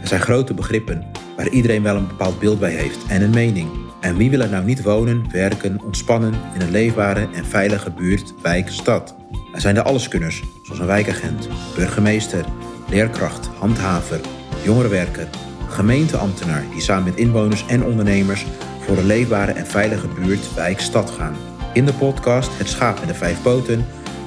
Er 0.00 0.08
zijn 0.08 0.20
grote 0.20 0.54
begrippen 0.54 1.06
waar 1.36 1.48
iedereen 1.48 1.82
wel 1.82 1.96
een 1.96 2.06
bepaald 2.06 2.38
beeld 2.38 2.58
bij 2.58 2.74
heeft 2.74 3.06
en 3.06 3.22
een 3.22 3.30
mening. 3.30 3.68
En 4.00 4.16
wie 4.16 4.30
wil 4.30 4.40
er 4.40 4.50
nou 4.50 4.64
niet 4.64 4.82
wonen, 4.82 5.30
werken, 5.30 5.82
ontspannen 5.82 6.34
in 6.54 6.60
een 6.60 6.70
leefbare 6.70 7.28
en 7.34 7.44
veilige 7.44 7.90
buurt, 7.90 8.34
wijk, 8.42 8.68
stad? 8.68 9.16
Er 9.54 9.60
zijn 9.60 9.74
de 9.74 9.82
alleskunners, 9.82 10.42
zoals 10.62 10.80
een 10.80 10.86
wijkagent, 10.86 11.48
burgemeester, 11.74 12.44
leerkracht, 12.88 13.46
handhaver, 13.46 14.20
jongerenwerker, 14.62 15.28
gemeenteambtenaar 15.68 16.64
die 16.72 16.80
samen 16.80 17.04
met 17.04 17.16
inwoners 17.16 17.66
en 17.66 17.84
ondernemers 17.84 18.46
voor 18.80 18.98
een 18.98 19.06
leefbare 19.06 19.52
en 19.52 19.66
veilige 19.66 20.08
buurt, 20.08 20.54
wijk, 20.54 20.80
stad 20.80 21.10
gaan. 21.10 21.36
In 21.72 21.86
de 21.86 21.92
podcast 21.92 22.58
Het 22.58 22.68
Schaap 22.68 22.98
met 22.98 23.08
de 23.08 23.14
Vijf 23.14 23.42
Poten 23.42 23.86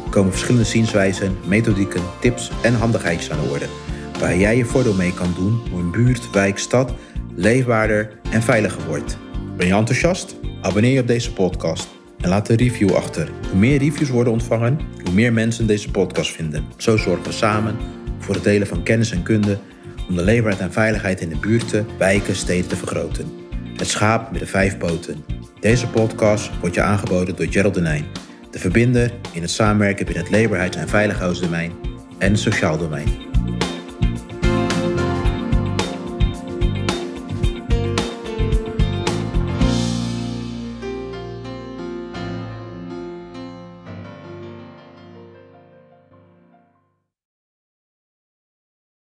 komen 0.10 0.32
verschillende 0.32 0.68
zienswijzen, 0.68 1.38
methodieken, 1.46 2.02
tips 2.20 2.52
en 2.64 2.74
handigheidjes 2.74 3.32
aan 3.32 3.40
de 3.44 3.50
orde. 3.50 3.66
Waar 4.20 4.38
jij 4.38 4.58
je 4.58 4.66
voordeel 4.66 4.94
mee 4.94 5.14
kan 5.14 5.34
doen 5.36 5.62
hoe 5.72 5.80
een 5.80 5.92
buurt, 5.92 6.30
wijk, 6.32 6.58
stad 6.58 6.94
leefbaarder 7.36 8.10
en 8.32 8.42
veiliger 8.42 8.86
wordt. 8.88 9.18
Ben 9.58 9.68
je 9.68 9.74
enthousiast? 9.74 10.36
Abonneer 10.62 10.94
je 10.94 11.02
op 11.02 11.08
deze 11.08 11.34
podcast 11.34 11.88
en 12.18 12.30
laat 12.30 12.50
een 12.50 12.56
review 12.56 12.94
achter. 12.94 13.30
Hoe 13.50 13.60
meer 13.60 13.78
reviews 13.78 14.10
worden 14.10 14.34
ontvangen, 14.34 14.80
hoe 15.04 15.14
meer 15.14 15.34
mensen 15.34 15.68
deze 15.68 15.92
podcast 15.92 16.32
vinden. 16.32 16.66
Zo 16.78 16.98
zorgen 16.98 17.24
we 17.24 17.32
samen 17.32 17.78
voor 18.20 18.36
het 18.36 18.44
delen 18.44 18.68
van 18.68 18.84
kennis 18.84 19.12
en 19.12 19.24
kunde 19.24 19.58
om 20.10 20.16
de 20.16 20.24
leefbaarheid 20.24 20.62
en 20.64 20.74
veiligheid 20.74 21.22
in 21.22 21.30
de 21.30 21.38
buurten, 21.38 21.88
wijken, 21.98 22.36
steden 22.36 22.68
te 22.68 22.76
vergroten. 22.76 23.32
Het 23.78 23.88
schaap 23.88 24.32
met 24.32 24.40
de 24.40 24.48
vijf 24.48 24.78
poten. 24.78 25.26
Deze 25.60 25.88
podcast 25.88 26.52
wordt 26.60 26.76
je 26.76 26.82
aangeboden 26.82 27.36
door 27.36 27.48
Gerald 27.50 27.74
Denijn, 27.74 28.06
de 28.52 28.60
verbinder 28.60 29.12
in 29.32 29.42
het 29.42 29.52
samenwerken 29.52 30.06
binnen 30.06 30.24
het 30.24 30.34
leefbaarheids- 30.34 30.78
en 30.78 30.90
veiligheidsdomein 30.90 31.72
en 32.18 32.32
het 32.32 32.40
sociaal 32.40 32.78
domein. 32.78 33.33